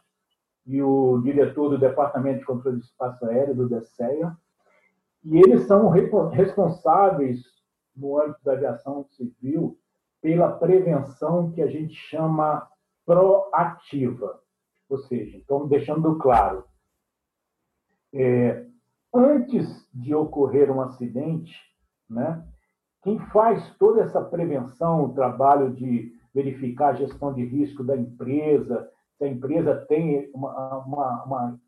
e 0.66 0.82
o 0.82 1.22
diretor 1.22 1.70
do 1.70 1.78
Departamento 1.78 2.40
de 2.40 2.46
Controle 2.46 2.80
de 2.80 2.86
Espaço 2.86 3.26
Aéreo, 3.26 3.56
do 3.56 3.70
DECEA, 3.70 4.36
e 5.24 5.38
eles 5.38 5.66
são 5.68 5.90
responsáveis, 5.90 7.44
no 7.96 8.20
âmbito 8.20 8.44
da 8.44 8.54
aviação 8.54 9.06
civil, 9.12 9.78
pela 10.22 10.52
prevenção 10.52 11.52
que 11.52 11.62
a 11.62 11.68
gente 11.68 11.94
chama 11.94 12.68
proativa. 13.06 14.40
Ou 14.90 14.98
seja, 14.98 15.38
então, 15.38 15.68
deixando 15.68 16.18
claro, 16.18 16.66
é, 18.14 18.66
antes 19.14 19.88
de 19.94 20.14
ocorrer 20.14 20.72
um 20.72 20.82
acidente, 20.82 21.56
né, 22.10 22.46
quem 23.02 23.20
faz 23.28 23.76
toda 23.78 24.02
essa 24.02 24.22
prevenção, 24.22 25.06
o 25.06 25.14
trabalho 25.14 25.74
de 25.74 26.14
verificar 26.34 26.90
a 26.90 26.96
gestão 26.96 27.34
de 27.34 27.46
risco 27.46 27.84
da 27.84 27.96
empresa, 27.96 28.90
se 29.18 29.24
a 29.24 29.28
empresa 29.28 29.86
tem 29.88 30.30
uma, 30.34 30.78
uma, 30.80 31.24
uma 31.24 31.60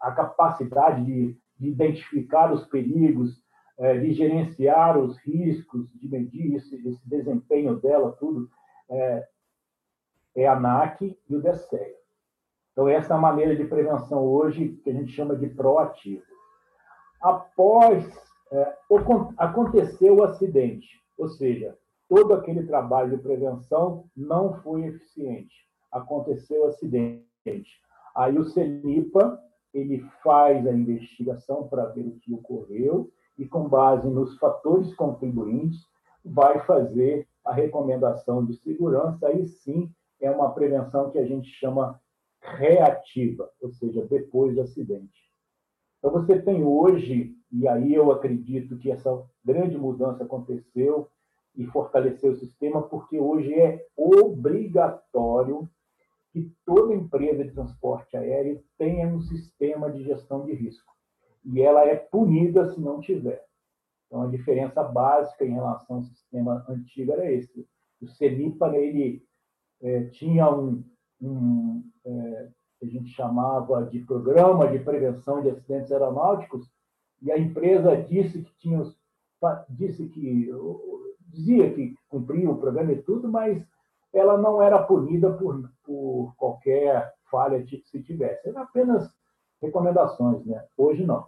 a 0.00 0.12
capacidade 0.12 1.04
de, 1.04 1.38
de, 1.58 1.68
identificar 1.68 2.52
os 2.52 2.66
perigos, 2.66 3.42
é, 3.78 3.98
de 3.98 4.12
gerenciar 4.12 4.98
os 4.98 5.18
riscos, 5.18 5.88
de 5.94 6.08
medir 6.08 6.54
esse, 6.54 6.76
esse 6.88 7.08
desempenho 7.08 7.76
dela, 7.76 8.12
tudo, 8.12 8.48
é, 8.88 9.28
é 10.36 10.46
a 10.46 10.54
ANAC 10.54 11.18
e 11.28 11.36
o 11.36 11.42
DSEA. 11.42 11.94
Então, 12.72 12.88
essa 12.88 13.14
é 13.14 13.16
a 13.16 13.20
maneira 13.20 13.56
de 13.56 13.64
prevenção 13.64 14.22
hoje 14.22 14.80
que 14.82 14.90
a 14.90 14.92
gente 14.92 15.12
chama 15.12 15.34
de 15.34 15.48
proativo. 15.48 16.24
Após 17.20 18.06
é, 18.52 18.76
acontecer 19.38 20.10
o 20.10 20.22
acidente, 20.22 21.02
ou 21.18 21.28
seja, 21.28 21.76
todo 22.08 22.34
aquele 22.34 22.66
trabalho 22.66 23.16
de 23.16 23.22
prevenção 23.22 24.04
não 24.14 24.54
foi 24.62 24.84
eficiente 24.84 25.65
aconteceu 25.96 26.64
o 26.64 26.66
acidente. 26.66 27.80
Aí 28.14 28.38
o 28.38 28.44
CENIPA 28.44 29.40
ele 29.72 30.00
faz 30.22 30.66
a 30.66 30.72
investigação 30.72 31.68
para 31.68 31.86
ver 31.86 32.06
o 32.06 32.18
que 32.18 32.32
ocorreu 32.32 33.10
e, 33.38 33.46
com 33.46 33.68
base 33.68 34.08
nos 34.08 34.38
fatores 34.38 34.94
contribuintes, 34.94 35.86
vai 36.24 36.64
fazer 36.64 37.28
a 37.44 37.52
recomendação 37.52 38.44
de 38.44 38.54
segurança. 38.54 39.28
Aí 39.28 39.44
sim 39.44 39.90
é 40.20 40.30
uma 40.30 40.52
prevenção 40.52 41.10
que 41.10 41.18
a 41.18 41.26
gente 41.26 41.48
chama 41.48 42.00
reativa, 42.40 43.50
ou 43.60 43.70
seja, 43.70 44.06
depois 44.06 44.54
do 44.54 44.62
acidente. 44.62 45.26
Então 45.98 46.10
você 46.10 46.40
tem 46.40 46.64
hoje, 46.64 47.34
e 47.52 47.66
aí 47.68 47.94
eu 47.94 48.10
acredito 48.10 48.78
que 48.78 48.90
essa 48.90 49.24
grande 49.44 49.76
mudança 49.76 50.24
aconteceu 50.24 51.08
e 51.54 51.66
fortaleceu 51.66 52.32
o 52.32 52.36
sistema, 52.36 52.82
porque 52.82 53.18
hoje 53.18 53.52
é 53.54 53.84
obrigatório 53.96 55.68
que 56.36 56.52
toda 56.66 56.92
empresa 56.92 57.42
de 57.42 57.52
transporte 57.52 58.14
aéreo 58.14 58.62
tenha 58.76 59.08
um 59.08 59.22
sistema 59.22 59.90
de 59.90 60.04
gestão 60.04 60.44
de 60.44 60.52
risco. 60.52 60.94
e 61.42 61.62
ela 61.62 61.82
é 61.82 61.94
punida 61.96 62.70
se 62.74 62.78
não 62.78 63.00
tiver. 63.00 63.42
Então, 64.06 64.22
a 64.22 64.26
diferença 64.26 64.82
básica 64.82 65.46
em 65.46 65.54
relação 65.54 65.96
ao 65.96 66.02
sistema 66.02 66.62
antigo 66.68 67.12
era 67.12 67.32
esse. 67.32 67.66
O 68.02 68.06
CENIPA, 68.06 68.76
ele 68.76 69.24
é, 69.80 70.04
tinha 70.08 70.50
um, 70.50 70.84
um 71.22 71.82
é, 72.04 72.48
que 72.78 72.86
a 72.86 72.88
gente 72.88 73.08
chamava 73.10 73.86
de 73.86 74.00
Programa 74.00 74.68
de 74.68 74.80
Prevenção 74.80 75.40
de 75.40 75.48
Acidentes 75.48 75.90
Aeronáuticos, 75.90 76.68
e 77.22 77.32
a 77.32 77.38
empresa 77.38 77.96
disse 77.96 78.42
que 78.42 78.54
tinha, 78.58 78.82
disse 79.70 80.06
que 80.08 80.50
dizia 81.28 81.72
que 81.72 81.94
cumpria 82.08 82.50
o 82.50 82.58
programa 82.58 82.92
e 82.92 83.02
tudo, 83.02 83.26
mas 83.26 83.64
ela 84.16 84.38
não 84.38 84.62
era 84.62 84.82
punida 84.82 85.32
por, 85.32 85.70
por 85.84 86.34
qualquer 86.36 87.12
falha 87.30 87.62
que 87.62 87.82
se 87.86 88.02
tivesse. 88.02 88.48
Era 88.48 88.62
apenas 88.62 89.10
recomendações, 89.60 90.44
né? 90.44 90.64
Hoje 90.76 91.04
não. 91.04 91.26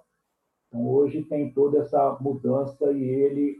Então, 0.68 0.86
hoje 0.86 1.22
tem 1.24 1.52
toda 1.52 1.78
essa 1.78 2.16
mudança 2.20 2.90
e 2.92 3.02
ele 3.02 3.56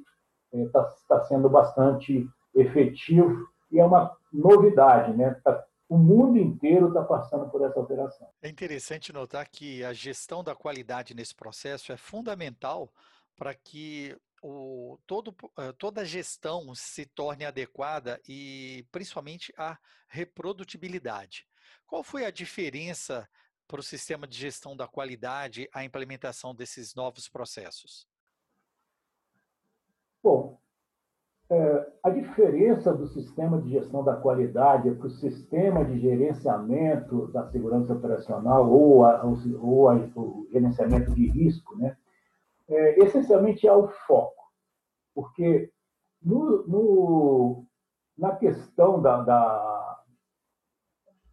está 0.53 0.81
é, 0.81 1.07
tá 1.09 1.25
sendo 1.25 1.49
bastante 1.49 2.29
efetivo 2.55 3.47
e 3.71 3.79
é 3.79 3.85
uma 3.85 4.17
novidade, 4.33 5.17
né? 5.17 5.39
Tá, 5.45 5.65
o 5.89 5.97
mundo 5.97 6.39
inteiro 6.39 6.89
está 6.89 7.03
passando 7.03 7.49
por 7.51 7.63
essa 7.63 7.79
alteração. 7.79 8.29
É 8.43 8.49
interessante 8.49 9.13
notar 9.13 9.49
que 9.49 9.83
a 9.83 9.93
gestão 9.93 10.45
da 10.45 10.55
qualidade 10.55 11.15
nesse 11.15 11.35
processo 11.35 11.93
é 11.93 11.97
fundamental 11.97 12.91
para 13.37 13.55
que 13.55 14.15
o, 14.43 14.99
todo, 15.07 15.35
eh, 15.59 15.73
toda 15.79 16.05
gestão 16.05 16.75
se 16.75 17.07
torne 17.07 17.45
adequada 17.45 18.21
e 18.29 18.87
principalmente 18.91 19.53
a 19.57 19.79
reprodutibilidade. 20.09 21.47
Qual 21.87 22.03
foi 22.03 22.25
a 22.25 22.31
diferença 22.31 23.29
para 23.67 23.81
o 23.81 23.83
sistema 23.83 24.27
de 24.27 24.37
gestão 24.37 24.77
da 24.77 24.89
qualidade 24.89 25.69
a 25.73 25.85
implementação 25.85 26.55
desses 26.55 26.95
novos 26.95 27.29
processos? 27.29 28.07
Bom, 30.23 30.59
é, 31.51 31.93
a 32.03 32.11
diferença 32.11 32.93
do 32.93 33.07
sistema 33.07 33.61
de 33.61 33.71
gestão 33.71 34.05
da 34.05 34.17
qualidade 34.17 34.91
para 34.91 35.07
o 35.07 35.11
sistema 35.11 35.85
de 35.85 35.99
gerenciamento 35.99 37.29
da 37.29 37.47
segurança 37.51 37.95
operacional 37.95 38.71
ou, 38.71 39.05
a, 39.05 39.23
ou 39.25 39.89
a, 39.89 39.95
o 40.15 40.47
gerenciamento 40.51 41.15
de 41.15 41.27
risco, 41.31 41.77
né, 41.79 41.97
é, 42.69 42.99
essencialmente 43.01 43.67
é 43.67 43.73
o 43.73 43.89
foco. 43.89 44.43
Porque 45.15 45.71
no, 46.23 46.67
no, 46.67 47.67
na 48.17 48.37
questão 48.37 49.01
da, 49.01 49.23
da, 49.23 50.03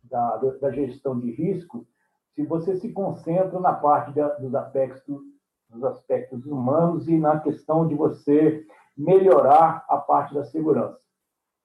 da, 0.03 0.37
da, 0.37 0.71
gestão 0.71 1.19
de 1.19 1.31
risco, 1.31 1.85
se 2.33 2.45
você 2.45 2.75
se 2.75 2.91
concentra 2.91 3.59
na 3.59 3.73
parte 3.73 4.11
dos, 4.11 4.55
aspectos, 4.55 5.21
dos 5.69 5.83
aspectos 5.83 6.45
humanos 6.45 7.07
e 7.07 7.17
na 7.17 7.39
questão 7.39 7.87
de 7.87 7.95
você 7.95 8.65
melhorar 8.97 9.85
a 9.89 9.97
parte 9.97 10.33
da 10.33 10.43
segurança. 10.45 11.03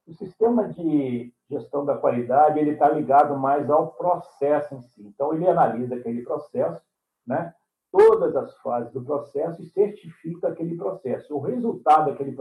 O 0.07 0.13
sistema 0.15 0.69
de 0.69 1.33
gestão 1.49 1.85
da 1.85 1.97
qualidade 1.97 2.59
ele 2.59 2.73
está 2.73 2.89
ligado 2.89 3.37
mais 3.37 3.71
ao 3.71 3.93
processo 3.93 4.75
em 4.75 4.83
si. 4.83 5.07
Então 5.07 5.33
ele 5.33 5.47
analisa 5.49 5.95
aquele 5.95 6.23
processo, 6.23 6.83
né? 7.27 7.55
Todas 7.91 8.37
as 8.37 8.57
fases 8.59 8.93
do 8.93 9.03
processo 9.03 9.63
e 9.63 9.71
certifica 9.71 10.49
aquele 10.49 10.77
processo. 10.77 11.35
O 11.35 11.41
resultado 11.41 12.11
daquele 12.11 12.37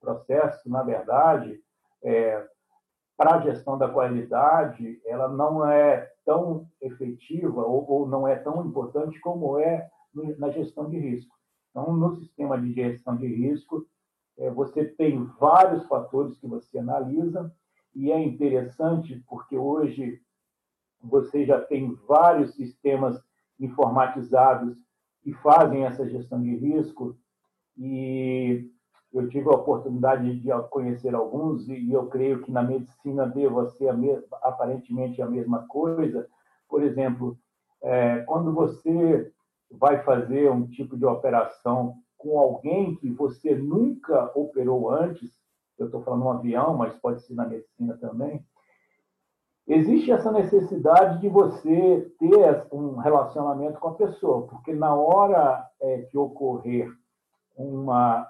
processo, 0.00 0.68
na 0.70 0.82
verdade, 0.82 1.60
é, 2.02 2.46
para 3.16 3.36
a 3.36 3.40
gestão 3.40 3.76
da 3.76 3.88
qualidade, 3.88 5.00
ela 5.04 5.28
não 5.28 5.68
é 5.68 6.12
tão 6.24 6.68
efetiva 6.80 7.62
ou, 7.62 7.90
ou 7.90 8.08
não 8.08 8.28
é 8.28 8.36
tão 8.36 8.64
importante 8.66 9.18
como 9.20 9.58
é 9.58 9.88
na 10.38 10.50
gestão 10.50 10.88
de 10.88 10.98
risco. 10.98 11.34
Então, 11.70 11.92
no 11.94 12.16
sistema 12.16 12.60
de 12.60 12.72
gestão 12.72 13.16
de 13.16 13.26
risco, 13.26 13.86
é, 14.38 14.50
você 14.50 14.84
tem 14.84 15.24
vários 15.38 15.86
fatores 15.86 16.38
que 16.38 16.46
você 16.46 16.78
analisa, 16.78 17.52
e 17.94 18.12
é 18.12 18.22
interessante 18.22 19.24
porque 19.26 19.56
hoje 19.56 20.20
você 21.02 21.46
já 21.46 21.60
tem 21.60 21.94
vários 22.06 22.54
sistemas 22.54 23.18
informatizados 23.58 24.76
que 25.22 25.32
fazem 25.34 25.84
essa 25.84 26.08
gestão 26.08 26.40
de 26.40 26.54
risco, 26.56 27.16
e 27.76 28.70
eu 29.12 29.28
tive 29.28 29.48
a 29.48 29.52
oportunidade 29.52 30.40
de 30.40 30.48
conhecer 30.70 31.14
alguns, 31.14 31.68
e 31.68 31.92
eu 31.92 32.06
creio 32.06 32.42
que 32.42 32.50
na 32.50 32.62
medicina 32.62 33.26
deva 33.26 33.66
ser 33.70 33.88
a 33.88 34.48
aparentemente 34.48 35.22
a 35.22 35.26
mesma 35.26 35.66
coisa. 35.66 36.28
Por 36.68 36.82
exemplo, 36.82 37.38
é, 37.82 38.18
quando 38.20 38.52
você 38.52 39.32
vai 39.70 40.02
fazer 40.02 40.50
um 40.50 40.66
tipo 40.66 40.96
de 40.96 41.04
operação 41.04 41.94
com 42.16 42.38
alguém 42.38 42.94
que 42.96 43.10
você 43.10 43.54
nunca 43.54 44.30
operou 44.34 44.90
antes, 44.90 45.30
eu 45.78 45.86
estou 45.86 46.02
falando 46.02 46.24
um 46.24 46.30
avião, 46.30 46.76
mas 46.76 46.96
pode 46.96 47.22
ser 47.22 47.34
na 47.34 47.46
medicina 47.46 47.96
também, 47.98 48.44
existe 49.66 50.12
essa 50.12 50.30
necessidade 50.30 51.20
de 51.20 51.28
você 51.28 52.12
ter 52.18 52.66
um 52.72 52.96
relacionamento 52.96 53.78
com 53.80 53.88
a 53.88 53.94
pessoa, 53.94 54.46
porque 54.46 54.72
na 54.72 54.94
hora 54.94 55.68
é, 55.80 56.02
que 56.02 56.16
ocorrer 56.16 56.88
uma, 57.56 58.28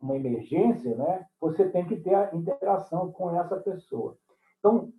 uma 0.00 0.16
emergência, 0.16 0.94
né, 0.96 1.26
você 1.40 1.68
tem 1.70 1.86
que 1.86 1.96
ter 1.96 2.14
a 2.14 2.34
interação 2.34 3.10
com 3.12 3.38
essa 3.38 3.56
pessoa. 3.56 4.16
Então, 4.58 4.92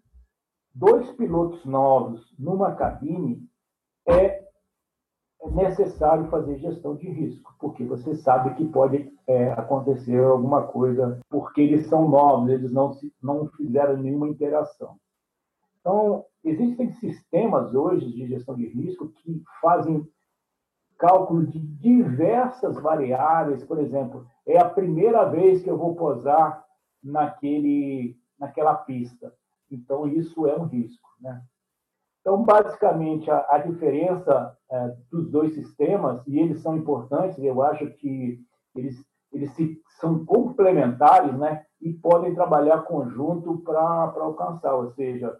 dois 0.74 1.12
pilotos 1.12 1.64
novos 1.66 2.34
numa 2.38 2.74
cabine 2.74 3.48
é 4.08 4.44
necessário 5.52 6.30
fazer 6.30 6.58
gestão 6.58 6.96
de 6.96 7.08
risco, 7.10 7.54
porque 7.60 7.84
você 7.84 8.16
sabe 8.16 8.56
que 8.56 8.66
pode 8.66 9.12
é, 9.28 9.52
acontecer 9.52 10.18
alguma 10.24 10.64
coisa, 10.68 11.20
porque 11.30 11.62
eles 11.62 11.88
são 11.88 12.08
novos, 12.08 12.50
eles 12.50 12.72
não, 12.72 12.92
não 13.22 13.48
fizeram 13.50 13.98
nenhuma 13.98 14.30
interação. 14.30 14.98
Então, 15.84 16.24
existem 16.46 16.90
sistemas 16.94 17.76
hoje 17.76 18.10
de 18.10 18.26
gestão 18.26 18.56
de 18.56 18.66
risco 18.68 19.10
que 19.10 19.44
fazem 19.60 20.08
cálculo 20.98 21.46
de 21.46 21.60
diversas 21.60 22.80
variáveis, 22.80 23.66
por 23.66 23.78
exemplo, 23.80 24.26
é 24.48 24.58
a 24.58 24.70
primeira 24.70 25.26
vez 25.26 25.62
que 25.62 25.70
eu 25.70 25.78
vou 25.78 25.94
posar 25.96 26.64
naquele, 27.04 28.16
naquela 28.40 28.74
pista. 28.74 29.34
Então, 29.70 30.08
isso 30.08 30.48
é 30.48 30.58
um 30.58 30.64
risco. 30.64 31.10
Né? 31.20 31.44
Então, 32.22 32.42
basicamente, 32.44 33.30
a, 33.30 33.46
a 33.50 33.58
diferença 33.58 34.58
é, 34.72 34.96
dos 35.12 35.30
dois 35.30 35.54
sistemas, 35.54 36.26
e 36.26 36.40
eles 36.40 36.62
são 36.62 36.78
importantes, 36.78 37.38
eu 37.44 37.62
acho 37.62 37.86
que 37.96 38.40
eles, 38.74 39.06
eles 39.34 39.52
se, 39.52 39.82
são 40.00 40.24
complementares 40.24 41.38
né, 41.38 41.66
e 41.82 41.92
podem 41.92 42.34
trabalhar 42.34 42.84
conjunto 42.84 43.58
para 43.58 44.14
alcançar, 44.16 44.74
ou 44.74 44.90
seja, 44.92 45.38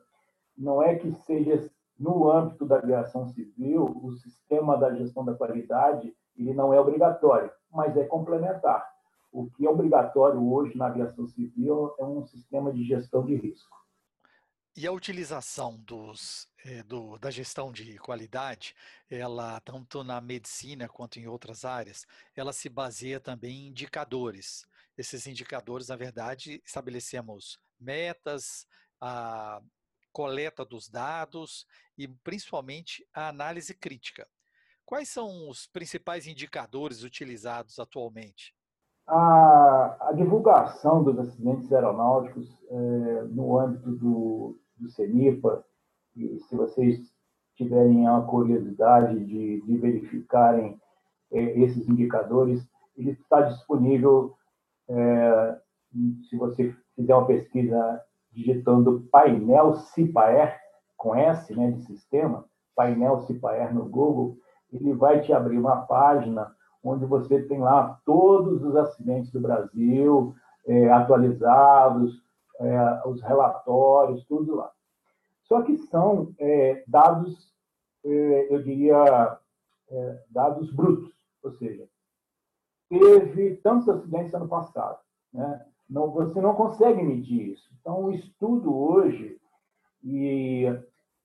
não 0.58 0.82
é 0.82 0.96
que 0.96 1.12
seja 1.12 1.70
no 1.98 2.30
âmbito 2.32 2.66
da 2.66 2.78
aviação 2.78 3.28
civil, 3.28 3.86
o 4.04 4.12
sistema 4.14 4.78
da 4.78 4.94
gestão 4.94 5.24
da 5.24 5.34
qualidade 5.34 6.14
ele 6.36 6.54
não 6.54 6.74
é 6.74 6.80
obrigatório, 6.80 7.52
mas 7.72 7.96
é 7.96 8.06
complementar. 8.06 8.88
O 9.32 9.50
que 9.50 9.66
é 9.66 9.70
obrigatório 9.70 10.44
hoje 10.52 10.78
na 10.78 10.88
aviação 10.88 11.28
civil 11.28 11.96
é 12.00 12.04
um 12.04 12.26
sistema 12.26 12.72
de 12.72 12.84
gestão 12.84 13.26
de 13.26 13.36
risco. 13.36 13.84
E 14.76 14.88
a 14.88 14.92
utilização 14.92 15.78
dos, 15.78 16.50
é, 16.66 16.82
do, 16.82 17.20
da 17.20 17.30
gestão 17.30 17.72
de 17.72 17.98
qualidade, 18.00 18.76
ela 19.10 19.60
tanto 19.60 20.04
na 20.04 20.20
medicina 20.20 20.90
quanto 20.90 21.20
em 21.20 21.28
outras 21.28 21.64
áreas, 21.64 22.08
ela 22.36 22.52
se 22.52 22.70
baseia 22.70 23.20
também 23.20 23.66
em 23.66 23.68
indicadores. 23.68 24.66
Esses 24.98 25.28
indicadores, 25.28 25.90
na 25.90 25.96
verdade, 25.96 26.60
estabelecemos 26.66 27.60
metas, 27.80 28.66
a 29.00 29.62
coleta 30.14 30.64
dos 30.64 30.88
dados 30.88 31.66
e 31.98 32.08
principalmente 32.08 33.06
a 33.14 33.28
análise 33.28 33.74
crítica. 33.74 34.28
Quais 34.86 35.10
são 35.10 35.50
os 35.50 35.66
principais 35.66 36.28
indicadores 36.28 37.04
utilizados 37.04 37.80
atualmente? 37.80 38.56
A, 39.08 40.10
a 40.10 40.14
divulgação 40.14 41.04
dos 41.04 41.18
acidentes 41.20 41.72
aeronáuticos 41.74 42.48
é, 42.70 43.24
no 43.24 43.60
âmbito 43.60 43.92
do, 43.92 44.60
do 44.78 44.90
CENIPA, 44.90 45.66
e 46.16 46.40
se 46.42 46.56
vocês 46.56 47.12
tiverem 47.56 48.08
a 48.08 48.22
curiosidade 48.22 49.26
de, 49.26 49.62
de 49.62 49.78
verificarem 49.78 50.80
é, 51.32 51.60
esses 51.60 51.88
indicadores, 51.88 52.66
ele 52.96 53.12
está 53.12 53.42
disponível, 53.42 54.38
é, 54.88 55.60
se 56.30 56.38
você 56.38 56.76
fizer 56.96 57.16
uma 57.16 57.28
pesquisa 57.28 58.02
digitando 58.34 59.08
painel 59.12 59.76
CIPAER, 59.76 60.60
com 60.98 61.16
S 61.16 61.54
né, 61.56 61.72
de 61.72 61.82
sistema, 61.84 62.46
painel 62.76 63.22
CIPAER 63.22 63.74
no 63.74 63.86
Google, 63.86 64.38
ele 64.72 64.94
vai 64.94 65.22
te 65.22 65.32
abrir 65.32 65.58
uma 65.58 65.86
página 65.86 66.54
onde 66.84 67.06
você 67.06 67.42
tem 67.44 67.60
lá 67.60 68.00
todos 68.06 68.64
os 68.64 68.76
acidentes 68.76 69.32
do 69.32 69.40
Brasil 69.40 70.36
é, 70.66 70.90
atualizados, 70.92 72.22
é, 72.60 73.08
os 73.08 73.22
relatórios, 73.22 74.26
tudo 74.26 74.56
lá. 74.56 74.72
Só 75.44 75.62
que 75.62 75.78
são 75.78 76.34
é, 76.40 76.84
dados, 76.88 77.54
é, 78.04 78.54
eu 78.54 78.62
diria, 78.64 79.38
é, 79.90 80.20
dados 80.30 80.72
brutos, 80.72 81.14
ou 81.44 81.52
seja, 81.52 81.88
teve 82.90 83.58
tantos 83.58 83.90
acidentes 83.90 84.34
ano 84.34 84.48
passado, 84.48 85.00
né? 85.34 85.66
Não, 85.94 86.10
você 86.10 86.42
não 86.42 86.56
consegue 86.56 87.04
medir 87.04 87.52
isso. 87.52 87.70
Então, 87.80 88.06
o 88.06 88.12
estudo 88.12 88.76
hoje 88.76 89.38
e 90.04 90.66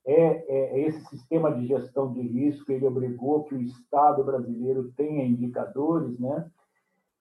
é, 0.05 0.15
é, 0.15 0.81
esse 0.81 1.03
sistema 1.07 1.51
de 1.51 1.67
gestão 1.67 2.13
de 2.13 2.21
risco, 2.21 2.71
ele 2.71 2.87
obrigou 2.87 3.45
que 3.45 3.55
o 3.55 3.63
Estado 3.63 4.23
brasileiro 4.23 4.93
tenha 4.95 5.25
indicadores, 5.25 6.19
né? 6.19 6.51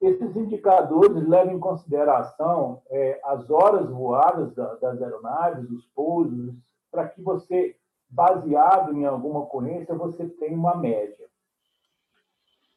Esses 0.01 0.35
indicadores 0.35 1.25
levam 1.25 1.53
em 1.53 1.59
consideração 1.59 2.81
é, 2.89 3.19
as 3.23 3.49
horas 3.49 3.89
voadas 3.89 4.53
da, 4.53 4.75
das 4.75 5.01
aeronaves, 5.01 5.71
os 5.71 5.85
pousos, 5.95 6.53
para 6.91 7.07
que 7.07 7.21
você, 7.21 7.77
baseado 8.09 8.93
em 8.93 9.05
alguma 9.05 9.39
ocorrência, 9.39 9.95
você 9.95 10.27
tenha 10.27 10.55
uma 10.55 10.75
média. 10.75 11.25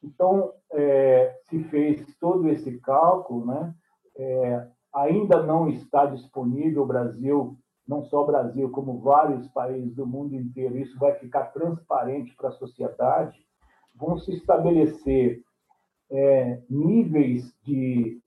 Então, 0.00 0.52
é, 0.70 1.36
se 1.48 1.64
fez 1.64 2.06
todo 2.20 2.48
esse 2.48 2.78
cálculo, 2.78 3.44
né? 3.46 3.74
É, 4.22 4.68
ainda 4.94 5.42
não 5.42 5.70
está 5.70 6.04
disponível 6.04 6.82
o 6.82 6.86
Brasil, 6.86 7.56
não 7.88 8.04
só 8.04 8.22
o 8.22 8.26
Brasil, 8.26 8.70
como 8.70 9.00
vários 9.00 9.48
países 9.48 9.94
do 9.94 10.06
mundo 10.06 10.34
inteiro, 10.34 10.78
isso 10.78 10.98
vai 10.98 11.14
ficar 11.14 11.44
transparente 11.52 12.34
para 12.36 12.50
a 12.50 12.52
sociedade, 12.52 13.38
vão 13.94 14.18
se 14.18 14.34
estabelecer 14.34 15.42
é, 16.10 16.60
níveis 16.68 17.50
de, 17.64 18.20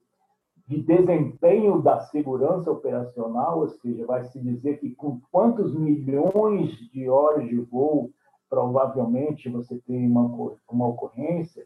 de 0.66 0.82
desempenho 0.82 1.80
da 1.80 2.00
segurança 2.00 2.72
operacional, 2.72 3.60
ou 3.60 3.68
seja, 3.68 4.04
vai 4.04 4.24
se 4.24 4.40
dizer 4.40 4.80
que 4.80 4.90
com 4.96 5.20
quantos 5.30 5.72
milhões 5.78 6.72
de 6.90 7.08
horas 7.08 7.48
de 7.48 7.60
voo 7.60 8.10
provavelmente 8.50 9.48
você 9.48 9.78
tem 9.86 10.08
uma, 10.08 10.56
uma 10.68 10.88
ocorrência, 10.88 11.64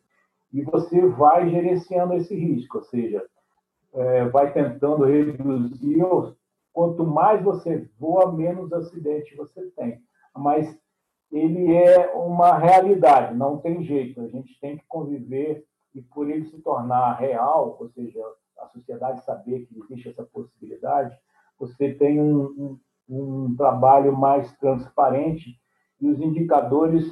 e 0.53 0.63
você 0.63 1.07
vai 1.07 1.49
gerenciando 1.49 2.15
esse 2.15 2.35
risco, 2.35 2.79
ou 2.79 2.85
seja, 2.85 3.25
é, 3.99 4.29
vai 4.29 4.53
tentando 4.53 5.05
reduzir. 5.05 6.03
Quanto 6.73 7.05
mais 7.05 7.43
você 7.43 7.89
voa, 7.99 8.33
menos 8.33 8.73
acidente 8.73 9.37
você 9.37 9.71
tem. 9.77 10.01
Mas 10.37 10.79
ele 11.33 11.75
é 11.75 12.15
uma 12.15 12.57
realidade, 12.57 13.35
não 13.35 13.59
tem 13.59 13.83
jeito. 13.83 14.21
A 14.21 14.29
gente 14.29 14.59
tem 14.61 14.77
que 14.77 14.85
conviver 14.87 15.65
e 15.95 16.03
por 16.03 16.31
ele 16.31 16.45
se 16.47 16.61
tornar 16.61 17.15
real, 17.15 17.77
ou 17.81 17.89
seja, 17.91 18.21
a 18.59 18.69
sociedade 18.69 19.25
saber 19.25 19.67
que 19.67 19.79
existe 19.79 20.09
essa 20.09 20.23
possibilidade, 20.25 21.17
você 21.59 21.95
tem 21.95 22.21
um, 22.21 22.79
um, 23.09 23.47
um 23.47 23.57
trabalho 23.57 24.17
mais 24.17 24.53
transparente 24.59 25.59
e 26.01 26.09
os 26.09 26.21
indicadores 26.21 27.05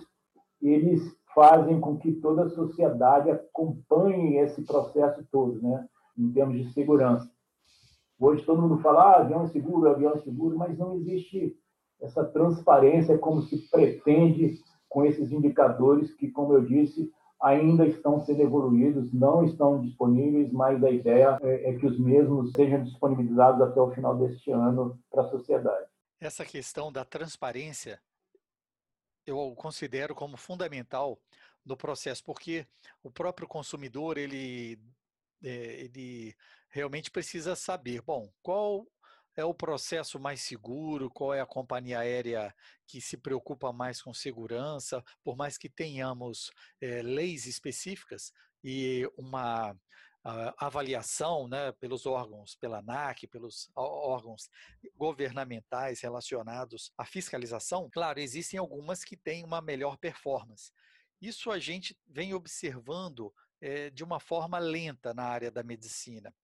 eles 0.62 1.16
fazem 1.35 1.81
com 1.81 1.99
que 1.99 2.12
toda 2.12 2.44
a 2.44 2.49
sociedade 2.49 3.31
acompanhe 3.31 4.38
esse 4.38 4.64
processo 4.64 5.25
todo, 5.31 5.61
né? 5.61 5.87
Em 6.18 6.33
termos 6.33 6.57
de 6.57 6.72
segurança. 6.72 7.31
Hoje 8.18 8.44
todo 8.44 8.62
mundo 8.62 8.79
fala 8.79 9.02
ah, 9.02 9.20
avião 9.20 9.42
é 9.42 9.48
seguro, 9.48 9.90
avião 9.90 10.12
é 10.14 10.18
seguro, 10.18 10.57
mas 10.57 10.76
não 10.79 10.94
existe 10.94 11.57
essa 12.00 12.24
transparência 12.24 13.18
como 13.18 13.42
se 13.42 13.59
pretende 13.68 14.59
com 14.88 15.05
esses 15.05 15.31
indicadores 15.33 16.14
que, 16.14 16.31
como 16.31 16.55
eu 16.55 16.64
disse, 16.64 17.12
ainda 17.40 17.87
estão 17.87 18.24
sendo 18.24 18.42
evoluídos, 18.42 19.12
não 19.12 19.44
estão 19.44 19.81
disponíveis, 19.81 20.50
mas 20.50 20.83
a 20.83 20.90
ideia 20.90 21.38
é, 21.42 21.70
é 21.70 21.79
que 21.79 21.87
os 21.87 21.98
mesmos 21.98 22.52
sejam 22.57 22.83
disponibilizados 22.83 23.61
até 23.61 23.81
o 23.81 23.90
final 23.90 24.16
deste 24.16 24.50
ano 24.50 24.98
para 25.11 25.22
a 25.22 25.29
sociedade. 25.29 25.87
Essa 26.18 26.44
questão 26.44 26.90
da 26.90 27.05
transparência 27.05 28.00
eu 29.26 29.55
considero 29.57 30.14
como 30.14 30.37
fundamental 30.37 31.18
no 31.64 31.76
processo, 31.76 32.22
porque 32.24 32.66
o 33.02 33.11
próprio 33.11 33.48
consumidor 33.48 34.16
ele 34.16 34.79
é, 35.42 35.49
ele 35.85 36.35
realmente 36.70 37.11
precisa 37.11 37.55
saber, 37.57 38.03
bom, 38.03 38.33
qual 38.42 38.87
é 39.37 39.44
o 39.44 39.55
processo 39.55 40.18
mais 40.18 40.40
seguro, 40.42 41.11
qual 41.11 41.35
é 41.35 41.40
a 41.40 41.46
companhia 41.46 42.01
aérea 42.01 42.55
que 42.87 43.01
se 43.01 43.16
preocupa 43.16 43.72
mais 43.72 44.01
com 44.01 44.14
segurança, 44.14 45.05
por 45.22 45.37
mais 45.37 45.59
que 45.59 45.68
tenhamos 45.68 46.51
é, 46.81 47.03
leis 47.03 47.46
específicas 47.46 48.33
e 48.64 49.09
uma 49.16 49.77
avaliação 50.59 51.46
né, 51.46 51.70
pelos 51.72 52.05
órgãos, 52.05 52.57
pela 52.57 52.79
ANAC, 52.79 53.29
pelos 53.29 53.70
órgãos 53.77 54.51
governamentais 54.96 56.01
relacionados 56.01 56.92
à 56.99 57.05
fiscalização, 57.05 57.88
claro, 57.92 58.18
existem 58.18 58.59
algumas 58.59 59.05
que 59.05 59.16
têm 59.16 59.44
uma 59.44 59.61
melhor 59.61 59.96
performance. 59.96 60.72
Isso 61.22 61.51
a 61.51 61.61
gente 61.61 61.96
vem 62.09 62.35
observando 62.35 63.33
de 63.92 64.05
uma 64.05 64.21
forma 64.21 64.59
lenta 64.59 65.14
na 65.14 65.25
área 65.25 65.51
da 65.51 65.62
medicina. 65.62 66.35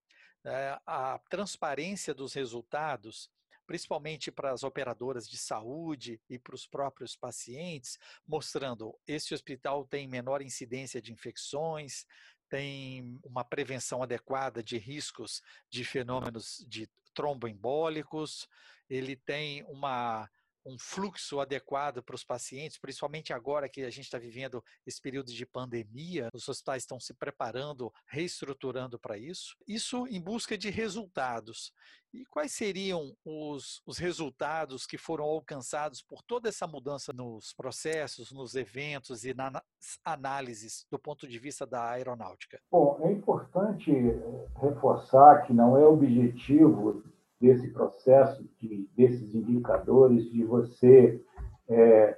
É, 0.45 0.79
a 0.85 1.21
transparência 1.31 2.13
dos 2.13 2.33
resultados, 2.35 3.31
principalmente 3.67 4.33
para 4.33 4.51
as 4.51 4.65
operadoras 4.65 5.29
de 5.29 5.39
saúde 5.39 6.21
e 6.29 6.39
para 6.39 6.55
os 6.55 6.67
próprios 6.67 7.15
pacientes, 7.15 7.97
mostrando 8.27 8.99
esse 9.07 9.33
hospital 9.35 9.87
tem 9.87 10.09
menor 10.09 10.43
incidência 10.43 11.01
de 11.01 11.13
infecções, 11.13 12.05
tem 12.49 13.19
uma 13.25 13.45
prevenção 13.45 14.03
adequada 14.03 14.63
de 14.63 14.77
riscos 14.79 15.41
de 15.71 15.85
fenômenos 15.85 16.65
de 16.69 16.91
tromboembólicos, 17.15 18.49
ele 18.91 19.17
tem 19.17 19.63
uma 19.65 20.29
um 20.65 20.77
fluxo 20.79 21.41
adequado 21.41 22.03
para 22.03 22.15
os 22.15 22.25
pacientes, 22.25 22.79
principalmente 22.79 23.33
agora 23.33 23.69
que 23.69 23.83
a 23.83 23.91
gente 23.91 24.05
está 24.05 24.19
vivendo 24.19 24.63
esse 24.87 25.01
período 25.01 25.33
de 25.33 25.47
pandemia, 25.47 26.29
os 26.33 26.49
hospitais 26.49 26.83
estão 26.83 27.01
se 27.01 27.15
preparando, 27.15 27.93
reestruturando 28.07 28.99
para 28.99 29.19
isso. 29.19 29.57
Isso 29.67 30.07
em 30.09 30.21
busca 30.21 30.57
de 30.57 30.71
resultados. 30.71 31.73
E 32.13 32.27
quais 32.27 32.53
seriam 32.53 33.17
os, 33.25 33.81
os 33.87 33.97
resultados 33.97 34.87
que 34.87 34.99
foram 34.99 35.25
alcançados 35.25 36.03
por 36.03 36.23
toda 36.23 36.49
essa 36.49 36.67
mudança 36.67 37.11
nos 37.11 37.55
processos, 37.55 38.31
nos 38.31 38.55
eventos 38.55 39.25
e 39.25 39.33
nas 39.33 39.63
análises 40.05 40.87
do 40.91 40.99
ponto 40.99 41.27
de 41.27 41.39
vista 41.39 41.67
da 41.67 41.91
aeronáutica? 41.91 42.61
Bom, 42.71 43.01
é 43.03 43.11
importante 43.11 43.91
eh, 43.91 44.47
reforçar 44.61 45.47
que 45.47 45.55
não 45.55 45.77
é 45.77 45.87
objetivo 45.87 47.03
desse 47.43 47.69
processo, 47.73 48.49
de, 48.61 48.89
desses 48.97 49.35
indicadores, 49.35 50.31
de 50.31 50.45
você 50.45 51.21
é, 51.69 52.17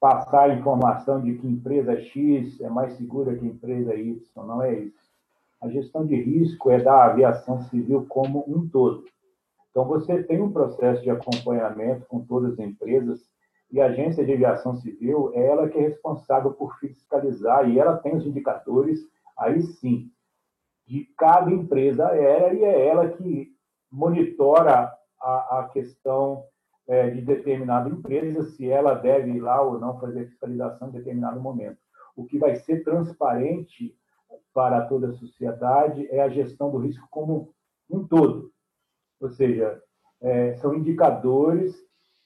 passar 0.00 0.50
a 0.50 0.54
informação 0.54 1.22
de 1.22 1.38
que 1.38 1.46
empresa 1.46 1.96
X 2.00 2.60
é 2.60 2.68
mais 2.68 2.94
segura 2.94 3.36
que 3.36 3.46
empresa 3.46 3.94
Y. 3.94 4.20
Não 4.36 4.60
é 4.60 4.74
isso. 4.74 5.14
A 5.62 5.68
gestão 5.68 6.04
de 6.04 6.16
risco 6.16 6.70
é 6.72 6.82
da 6.82 7.04
aviação 7.04 7.62
civil 7.62 8.04
como 8.08 8.44
um 8.48 8.68
todo. 8.68 9.04
Então, 9.70 9.84
você 9.84 10.22
tem 10.24 10.42
um 10.42 10.52
processo 10.52 11.02
de 11.02 11.10
acompanhamento 11.10 12.04
com 12.06 12.20
todas 12.20 12.54
as 12.54 12.58
empresas 12.58 13.20
e 13.70 13.80
a 13.80 13.86
agência 13.86 14.24
de 14.24 14.32
aviação 14.32 14.76
civil 14.76 15.30
é 15.34 15.46
ela 15.46 15.68
que 15.68 15.78
é 15.78 15.82
responsável 15.82 16.52
por 16.52 16.76
fiscalizar 16.78 17.68
e 17.68 17.78
ela 17.78 17.96
tem 17.96 18.16
os 18.16 18.26
indicadores, 18.26 19.00
aí 19.38 19.62
sim, 19.62 20.10
de 20.86 21.08
cada 21.16 21.50
empresa 21.50 22.06
aérea 22.08 22.52
e 22.52 22.64
é 22.64 22.86
ela 22.86 23.08
que 23.08 23.53
monitora 23.94 24.92
a, 25.20 25.60
a 25.60 25.68
questão 25.72 26.44
é, 26.86 27.10
de 27.10 27.22
determinada 27.22 27.88
empresa, 27.88 28.42
se 28.50 28.68
ela 28.68 28.94
deve 28.94 29.30
ir 29.30 29.40
lá 29.40 29.62
ou 29.62 29.78
não 29.78 29.98
fazer 29.98 30.26
fiscalização 30.26 30.88
em 30.88 30.92
determinado 30.92 31.40
momento. 31.40 31.78
O 32.16 32.24
que 32.24 32.38
vai 32.38 32.56
ser 32.56 32.84
transparente 32.84 33.96
para 34.52 34.86
toda 34.86 35.08
a 35.08 35.12
sociedade 35.12 36.06
é 36.10 36.20
a 36.20 36.28
gestão 36.28 36.70
do 36.70 36.78
risco 36.78 37.06
como 37.10 37.54
um 37.90 38.06
todo. 38.06 38.50
Ou 39.20 39.30
seja, 39.30 39.80
é, 40.20 40.54
são 40.54 40.74
indicadores 40.74 41.74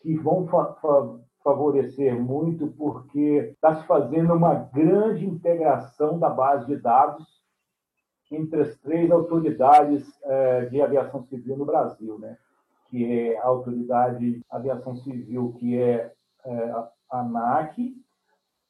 que 0.00 0.14
vão 0.16 0.46
fa 0.46 0.74
fa 0.74 1.18
favorecer 1.44 2.20
muito, 2.20 2.66
porque 2.66 3.52
está 3.54 3.76
se 3.76 3.86
fazendo 3.86 4.34
uma 4.34 4.54
grande 4.54 5.24
integração 5.24 6.18
da 6.18 6.28
base 6.28 6.66
de 6.66 6.76
dados 6.76 7.24
entre 8.30 8.60
as 8.62 8.76
três 8.78 9.10
autoridades 9.10 10.04
é, 10.24 10.66
de 10.66 10.80
aviação 10.80 11.22
civil 11.24 11.56
no 11.56 11.64
Brasil, 11.64 12.18
né? 12.18 12.36
que 12.88 13.04
é 13.04 13.38
a 13.38 13.46
Autoridade 13.46 14.32
de 14.32 14.42
Aviação 14.50 14.96
Civil, 14.96 15.54
que 15.58 15.78
é, 15.78 16.12
é 16.44 16.70
a 16.70 17.20
ANAC, 17.20 17.94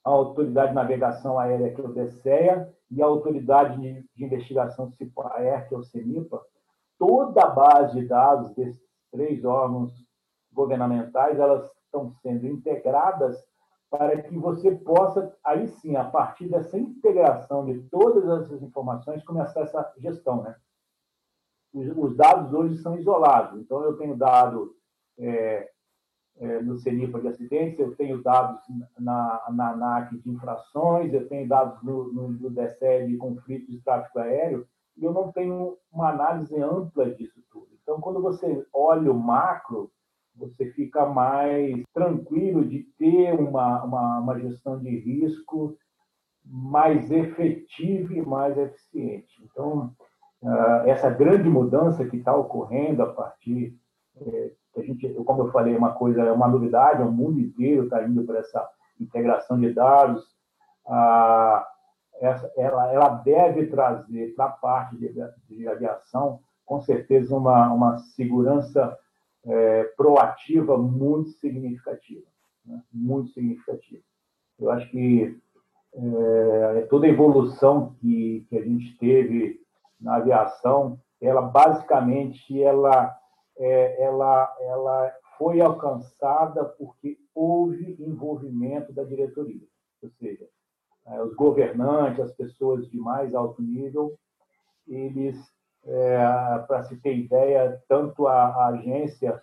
a 0.04 0.10
Autoridade 0.10 0.70
de 0.70 0.74
Navegação 0.74 1.38
Aérea, 1.38 1.72
que 1.72 1.80
é 1.80 1.84
o 1.84 1.92
DSEA, 1.92 2.74
e 2.90 3.02
a 3.02 3.06
Autoridade 3.06 3.80
de 3.80 4.24
Investigação 4.24 4.90
CIPAER, 4.92 5.68
que 5.68 5.74
é 5.74 5.78
o 5.78 5.84
CENIPA, 5.84 6.40
toda 6.98 7.42
a 7.42 7.50
base 7.50 8.00
de 8.00 8.06
dados 8.06 8.54
desses 8.54 8.82
três 9.12 9.44
órgãos 9.44 9.92
governamentais, 10.52 11.38
elas 11.38 11.70
estão 11.84 12.12
sendo 12.22 12.46
integradas 12.46 13.36
para 13.90 14.20
que 14.22 14.36
você 14.36 14.72
possa, 14.72 15.34
aí 15.42 15.66
sim, 15.68 15.96
a 15.96 16.04
partir 16.04 16.48
dessa 16.48 16.78
integração 16.78 17.64
de 17.64 17.80
todas 17.88 18.28
essas 18.42 18.62
informações, 18.62 19.24
começar 19.24 19.62
essa 19.62 19.94
gestão. 19.98 20.42
Né? 20.42 20.54
Os, 21.72 22.16
dados 22.16 22.52
hoje 22.52 22.76
são 22.78 22.98
isolados, 22.98 23.60
então 23.60 23.82
eu 23.82 23.96
tenho 23.96 24.16
dado 24.16 24.74
é, 25.18 25.70
é, 26.36 26.62
no 26.62 26.76
CENIPA 26.76 27.20
de 27.20 27.28
acidentes, 27.28 27.78
eu 27.78 27.96
tenho 27.96 28.22
dados 28.22 28.60
na, 28.98 29.44
na 29.50 29.70
ANAC 29.70 30.18
de 30.18 30.30
infrações, 30.30 31.12
eu 31.12 31.26
tenho 31.28 31.48
dados 31.48 31.82
no, 31.82 32.12
no, 32.12 32.28
no 32.28 32.50
de 32.50 33.16
conflitos 33.16 33.68
de 33.68 33.80
tráfego 33.80 34.18
aéreo, 34.18 34.68
e 34.96 35.04
eu 35.04 35.12
não 35.12 35.32
tenho 35.32 35.78
uma 35.90 36.10
análise 36.10 36.60
ampla 36.60 37.10
disso 37.14 37.40
tudo. 37.50 37.68
Então, 37.82 38.00
quando 38.00 38.20
você 38.20 38.66
olha 38.72 39.10
o 39.10 39.18
macro, 39.18 39.90
você 40.38 40.70
fica 40.72 41.06
mais 41.06 41.82
tranquilo 41.92 42.64
de 42.64 42.84
ter 42.98 43.32
uma, 43.34 43.82
uma, 43.84 44.18
uma 44.20 44.40
gestão 44.40 44.78
de 44.78 44.96
risco 44.98 45.76
mais 46.44 47.10
efetiva 47.10 48.14
e 48.14 48.22
mais 48.22 48.56
eficiente. 48.56 49.34
Então, 49.44 49.92
ah, 50.44 50.84
essa 50.86 51.10
grande 51.10 51.48
mudança 51.48 52.04
que 52.06 52.16
está 52.16 52.34
ocorrendo 52.34 53.02
a 53.02 53.12
partir 53.12 53.76
é, 54.20 54.52
a 54.76 54.82
gente, 54.82 55.08
como 55.24 55.42
eu 55.42 55.52
falei, 55.52 55.74
é 55.74 55.78
uma 55.78 55.92
coisa, 55.92 56.22
é 56.22 56.32
uma 56.32 56.48
novidade, 56.48 57.02
o 57.02 57.10
mundo 57.10 57.40
inteiro 57.40 57.84
está 57.84 58.02
indo 58.02 58.24
para 58.24 58.38
essa 58.38 58.68
integração 59.00 59.58
de 59.58 59.72
dados. 59.72 60.24
Essa, 62.20 62.50
ela, 62.56 62.92
ela 62.92 63.08
deve 63.08 63.66
trazer 63.66 64.34
para 64.34 64.46
a 64.46 64.50
parte 64.50 64.96
de, 64.96 65.12
de, 65.48 65.68
aviação, 65.68 66.40
com 66.64 66.80
certeza, 66.80 67.36
uma, 67.36 67.72
uma 67.72 67.98
segurança 67.98 68.96
é, 69.48 69.84
proativa 69.96 70.76
muito 70.76 71.30
significativa. 71.30 72.26
Né? 72.64 72.82
Muito 72.92 73.30
significativa. 73.30 74.02
Eu 74.58 74.70
acho 74.70 74.90
que 74.90 75.36
é, 75.94 76.86
toda 76.90 77.06
a 77.06 77.10
evolução 77.10 77.94
que, 78.00 78.46
que 78.48 78.58
a 78.58 78.62
gente 78.62 78.96
teve 78.98 79.60
na 80.00 80.16
aviação, 80.16 81.00
ela 81.20 81.42
basicamente 81.42 82.62
ela 82.62 83.18
é, 83.58 84.04
ela, 84.04 84.56
ela 84.60 85.12
foi 85.36 85.60
alcançada 85.60 86.64
porque 86.64 87.18
houve 87.34 87.96
envolvimento 88.00 88.92
da 88.92 89.04
diretoria, 89.04 89.66
ou 90.02 90.10
seja, 90.10 90.48
é, 91.06 91.22
os 91.22 91.34
governantes, 91.34 92.20
as 92.20 92.32
pessoas 92.32 92.88
de 92.88 92.98
mais 92.98 93.34
alto 93.34 93.62
nível, 93.62 94.16
eles, 94.86 95.36
é, 95.88 96.18
para 96.66 96.84
se 96.84 96.96
ter 96.96 97.16
ideia, 97.16 97.80
tanto 97.88 98.26
a, 98.26 98.46
a 98.46 98.66
agência 98.68 99.40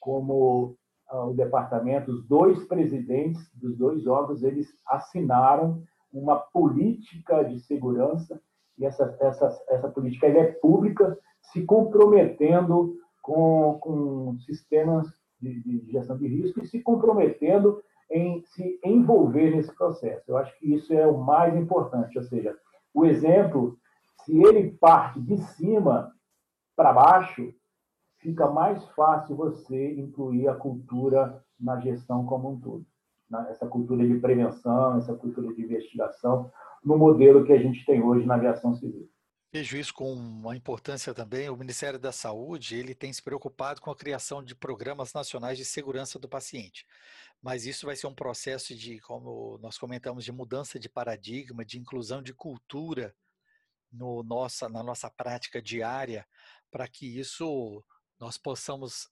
como 0.00 0.74
o 1.10 1.34
departamento, 1.34 2.10
os 2.10 2.26
dois 2.26 2.64
presidentes 2.64 3.42
dos 3.54 3.76
dois 3.76 4.06
órgãos, 4.06 4.42
eles 4.42 4.66
assinaram 4.86 5.82
uma 6.12 6.36
política 6.36 7.42
de 7.44 7.60
segurança 7.60 8.40
e 8.78 8.86
essa, 8.86 9.16
essa, 9.20 9.62
essa 9.68 9.88
política 9.88 10.26
é 10.26 10.44
pública, 10.52 11.16
se 11.52 11.64
comprometendo 11.64 12.96
com, 13.20 13.78
com 13.80 14.38
sistemas 14.40 15.06
de, 15.40 15.62
de, 15.62 15.92
gestão 15.92 16.16
de 16.16 16.26
risco 16.26 16.62
e 16.62 16.66
se 16.66 16.80
comprometendo 16.80 17.82
em 18.10 18.42
se 18.46 18.78
envolver 18.84 19.54
nesse 19.54 19.74
processo. 19.74 20.22
Eu 20.26 20.36
acho 20.36 20.56
que 20.58 20.74
isso 20.74 20.92
é 20.92 21.06
o 21.06 21.18
mais 21.18 21.54
importante, 21.56 22.18
ou 22.18 22.24
seja, 22.24 22.56
o 22.94 23.04
exemplo, 23.04 23.76
se 24.24 24.36
ele 24.36 24.70
parte 24.72 25.20
de 25.20 25.36
cima 25.38 26.14
para 26.76 26.92
baixo, 26.92 27.52
fica 28.18 28.48
mais 28.50 28.84
fácil 28.90 29.36
você 29.36 29.94
incluir 29.94 30.48
a 30.48 30.54
cultura 30.54 31.44
na 31.58 31.78
gestão 31.80 32.24
como 32.24 32.52
um 32.52 32.60
todo. 32.60 32.86
Né? 33.28 33.46
Essa 33.50 33.66
cultura 33.66 34.06
de 34.06 34.18
prevenção, 34.18 34.98
essa 34.98 35.14
cultura 35.14 35.52
de 35.54 35.62
investigação, 35.62 36.50
no 36.84 36.96
modelo 36.96 37.44
que 37.44 37.52
a 37.52 37.58
gente 37.58 37.84
tem 37.84 38.02
hoje 38.02 38.26
na 38.26 38.34
aviação 38.34 38.74
civil. 38.74 39.08
Vejo 39.54 39.76
isso 39.76 39.92
com 39.92 40.10
uma 40.14 40.56
importância 40.56 41.12
também. 41.12 41.50
O 41.50 41.56
Ministério 41.56 41.98
da 41.98 42.10
Saúde 42.10 42.74
ele 42.74 42.94
tem 42.94 43.12
se 43.12 43.22
preocupado 43.22 43.82
com 43.82 43.90
a 43.90 43.96
criação 43.96 44.42
de 44.42 44.54
programas 44.54 45.12
nacionais 45.12 45.58
de 45.58 45.64
segurança 45.64 46.18
do 46.18 46.26
paciente. 46.26 46.86
Mas 47.42 47.66
isso 47.66 47.84
vai 47.84 47.94
ser 47.94 48.06
um 48.06 48.14
processo 48.14 48.74
de, 48.74 48.98
como 49.00 49.58
nós 49.58 49.76
comentamos, 49.76 50.24
de 50.24 50.32
mudança 50.32 50.78
de 50.78 50.88
paradigma, 50.88 51.66
de 51.66 51.78
inclusão 51.78 52.22
de 52.22 52.32
cultura 52.32 53.14
no 53.92 54.22
nossa, 54.22 54.68
na 54.68 54.82
nossa 54.82 55.10
prática 55.10 55.60
diária, 55.60 56.26
para 56.70 56.88
que 56.88 57.18
isso 57.18 57.84
nós 58.18 58.38
possamos 58.38 59.08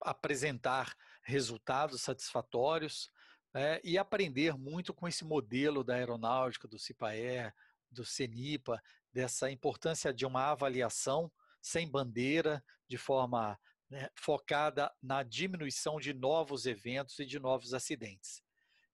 apresentar 0.00 0.94
resultados 1.22 2.02
satisfatórios 2.02 3.10
né, 3.52 3.80
e 3.82 3.98
aprender 3.98 4.56
muito 4.56 4.94
com 4.94 5.08
esse 5.08 5.24
modelo 5.24 5.82
da 5.82 5.94
aeronáutica, 5.94 6.68
do 6.68 6.78
CIPAER, 6.78 7.54
do 7.90 8.04
CENIPA, 8.04 8.80
dessa 9.12 9.50
importância 9.50 10.12
de 10.12 10.24
uma 10.26 10.50
avaliação 10.50 11.32
sem 11.60 11.90
bandeira, 11.90 12.62
de 12.88 12.96
forma 12.96 13.58
né, 13.90 14.08
focada 14.14 14.92
na 15.02 15.22
diminuição 15.22 15.98
de 15.98 16.12
novos 16.12 16.66
eventos 16.66 17.18
e 17.18 17.26
de 17.26 17.38
novos 17.38 17.74
acidentes. 17.74 18.42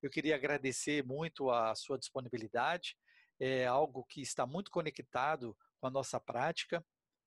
Eu 0.03 0.11
queria 0.11 0.35
agradecer 0.35 1.05
muito 1.05 1.51
a 1.51 1.75
sua 1.75 1.99
disponibilidade, 1.99 2.97
é 3.39 3.67
algo 3.67 4.05
que 4.05 4.21
está 4.21 4.47
muito 4.47 4.71
conectado 4.71 5.57
com 5.79 5.87
a 5.87 5.91
nossa 5.91 6.21
prática 6.21 6.85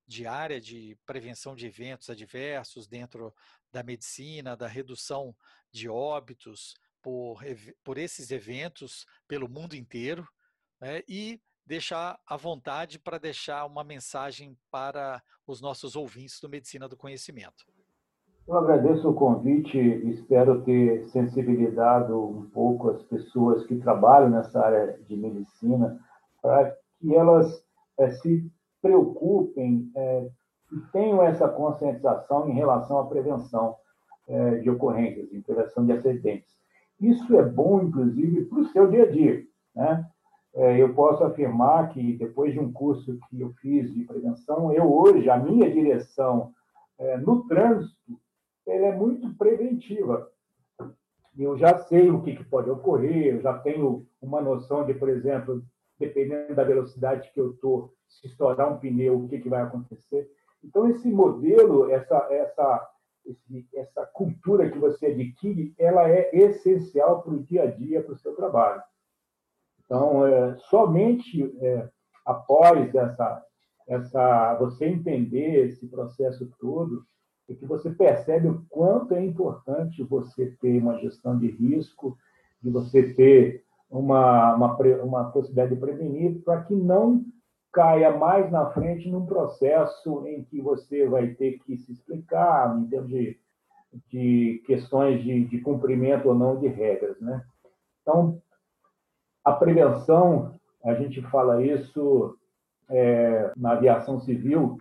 diária 0.07 0.61
de 0.61 0.97
prevenção 1.05 1.53
de 1.53 1.67
eventos 1.67 2.09
adversos 2.09 2.87
dentro 2.87 3.35
da 3.71 3.83
medicina, 3.83 4.55
da 4.55 4.67
redução 4.67 5.35
de 5.69 5.89
óbitos 5.89 6.75
por, 7.01 7.41
por 7.83 7.97
esses 7.97 8.31
eventos 8.31 9.05
pelo 9.27 9.49
mundo 9.49 9.75
inteiro, 9.75 10.27
né, 10.79 11.03
e 11.07 11.41
deixar 11.65 12.17
à 12.25 12.37
vontade 12.37 12.97
para 12.97 13.17
deixar 13.17 13.65
uma 13.65 13.83
mensagem 13.83 14.57
para 14.71 15.21
os 15.45 15.59
nossos 15.59 15.97
ouvintes 15.97 16.39
do 16.39 16.47
Medicina 16.47 16.87
do 16.87 16.95
Conhecimento. 16.95 17.65
Eu 18.47 18.55
agradeço 18.55 19.09
o 19.09 19.13
convite, 19.13 19.77
espero 19.77 20.61
ter 20.61 21.05
sensibilizado 21.09 22.17
um 22.17 22.49
pouco 22.49 22.91
as 22.91 23.03
pessoas 23.03 23.65
que 23.65 23.75
trabalham 23.75 24.29
nessa 24.29 24.63
área 24.63 24.97
de 25.05 25.17
medicina 25.17 25.99
para 26.41 26.73
que 26.97 27.13
elas 27.13 27.61
é, 27.99 28.09
se 28.09 28.49
preocupem 28.81 29.91
é, 29.93 30.29
e 30.71 30.79
tenham 30.93 31.21
essa 31.21 31.49
conscientização 31.49 32.47
em 32.47 32.53
relação 32.53 32.99
à 32.99 33.05
prevenção 33.05 33.75
é, 34.29 34.55
de 34.59 34.69
ocorrências, 34.69 35.29
em 35.33 35.41
prevenção 35.41 35.85
de 35.85 35.91
acidentes. 35.91 36.55
Isso 37.01 37.37
é 37.37 37.43
bom, 37.43 37.81
inclusive, 37.81 38.45
para 38.45 38.59
o 38.59 38.65
seu 38.67 38.89
dia 38.89 39.03
a 39.03 39.11
dia. 39.11 39.43
Né? 39.75 40.05
Eu 40.79 40.95
posso 40.95 41.23
afirmar 41.23 41.89
que, 41.89 42.17
depois 42.17 42.51
de 42.51 42.59
um 42.59 42.71
curso 42.71 43.19
que 43.29 43.39
eu 43.39 43.51
fiz 43.61 43.93
de 43.93 44.05
prevenção, 44.05 44.71
eu 44.71 44.91
hoje, 44.91 45.29
a 45.29 45.37
minha 45.37 45.71
direção 45.71 46.51
no 47.23 47.47
trânsito, 47.47 48.17
ela 48.67 48.87
é 48.87 48.95
muito 48.95 49.33
preventiva. 49.35 50.29
Eu 51.37 51.57
já 51.57 51.77
sei 51.77 52.09
o 52.09 52.21
que, 52.21 52.43
pode 52.45 52.69
ocorrer, 52.69 53.35
eu 53.35 53.41
já 53.41 53.57
tenho 53.59 54.07
uma 54.21 54.41
noção 54.41 54.85
de, 54.85 54.93
por 54.93 55.07
exemplo, 55.07 55.63
dependendo 55.99 56.55
da 56.55 56.63
velocidade 56.63 57.31
que 57.31 57.39
eu 57.39 57.51
estou, 57.51 57.93
se 58.07 58.27
estourar 58.27 58.71
um 58.71 58.79
pneu, 58.79 59.17
o 59.17 59.29
que, 59.29 59.39
que 59.39 59.49
vai 59.49 59.61
acontecer. 59.61 60.29
Então, 60.63 60.89
esse 60.89 61.09
modelo, 61.09 61.89
essa, 61.91 62.27
essa, 62.31 62.89
essa 63.75 64.05
cultura 64.07 64.69
que 64.69 64.79
você 64.79 65.07
adquire, 65.07 65.73
ela 65.77 66.09
é 66.09 66.29
essencial 66.33 67.21
para 67.21 67.33
o 67.33 67.43
dia 67.43 67.63
a 67.63 67.67
dia, 67.67 68.03
para 68.03 68.13
o 68.13 68.17
seu 68.17 68.35
trabalho. 68.35 68.81
Então, 69.85 70.25
é, 70.25 70.57
somente 70.69 71.55
é, 71.61 71.89
após 72.25 72.93
essa, 72.93 73.45
essa, 73.87 74.55
você 74.55 74.85
entender 74.85 75.67
esse 75.67 75.87
processo 75.87 76.51
todo, 76.59 77.05
é 77.49 77.55
que 77.55 77.65
você 77.65 77.89
percebe 77.89 78.47
o 78.47 78.65
quanto 78.69 79.13
é 79.13 79.23
importante 79.23 80.03
você 80.03 80.51
ter 80.61 80.81
uma 80.81 80.97
gestão 80.99 81.37
de 81.37 81.47
risco, 81.47 82.17
de 82.61 82.69
você 82.69 83.13
ter 83.13 83.63
uma, 83.89 84.55
uma, 84.55 84.77
uma 85.03 85.31
possibilidade 85.31 85.73
de 85.73 85.79
prevenir, 85.79 86.43
para 86.43 86.63
que 86.63 86.75
não 86.75 87.25
caia 87.71 88.17
mais 88.17 88.51
na 88.51 88.69
frente 88.71 89.09
num 89.09 89.25
processo 89.25 90.25
em 90.27 90.43
que 90.43 90.59
você 90.61 91.07
vai 91.07 91.27
ter 91.35 91.59
que 91.59 91.77
se 91.77 91.91
explicar 91.91 92.77
em 92.77 92.87
termos 92.87 93.09
de, 93.09 93.39
de 94.07 94.63
questões 94.65 95.23
de, 95.23 95.45
de 95.45 95.61
cumprimento 95.61 96.27
ou 96.27 96.35
não 96.35 96.59
de 96.59 96.67
regras. 96.67 97.19
Né? 97.21 97.45
Então, 98.01 98.41
a 99.43 99.53
prevenção, 99.53 100.53
a 100.83 100.93
gente 100.95 101.21
fala 101.21 101.63
isso 101.63 102.37
é, 102.89 103.53
na 103.55 103.73
aviação 103.73 104.19
civil, 104.19 104.77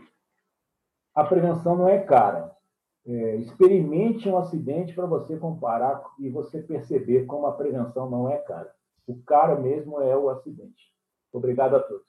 a 1.15 1.25
prevenção 1.25 1.77
não 1.77 1.89
é 1.89 1.99
cara. 2.01 2.56
É, 3.07 3.37
experimente 3.37 4.29
um 4.29 4.37
acidente 4.37 4.93
para 4.93 5.07
você 5.07 5.37
comparar 5.37 6.03
e 6.19 6.29
você 6.29 6.61
perceber 6.61 7.27
como 7.27 7.47
a 7.47 7.53
prevenção 7.53 8.11
não 8.11 8.29
é 8.29 8.39
cara. 8.39 8.75
O 9.07 9.23
cara 9.23 9.55
mesmo 9.61 10.01
é 10.01 10.17
o 10.17 10.29
acidente. 10.29 10.93
Obrigado 11.33 11.77
a 11.77 11.81
todos. 11.81 12.05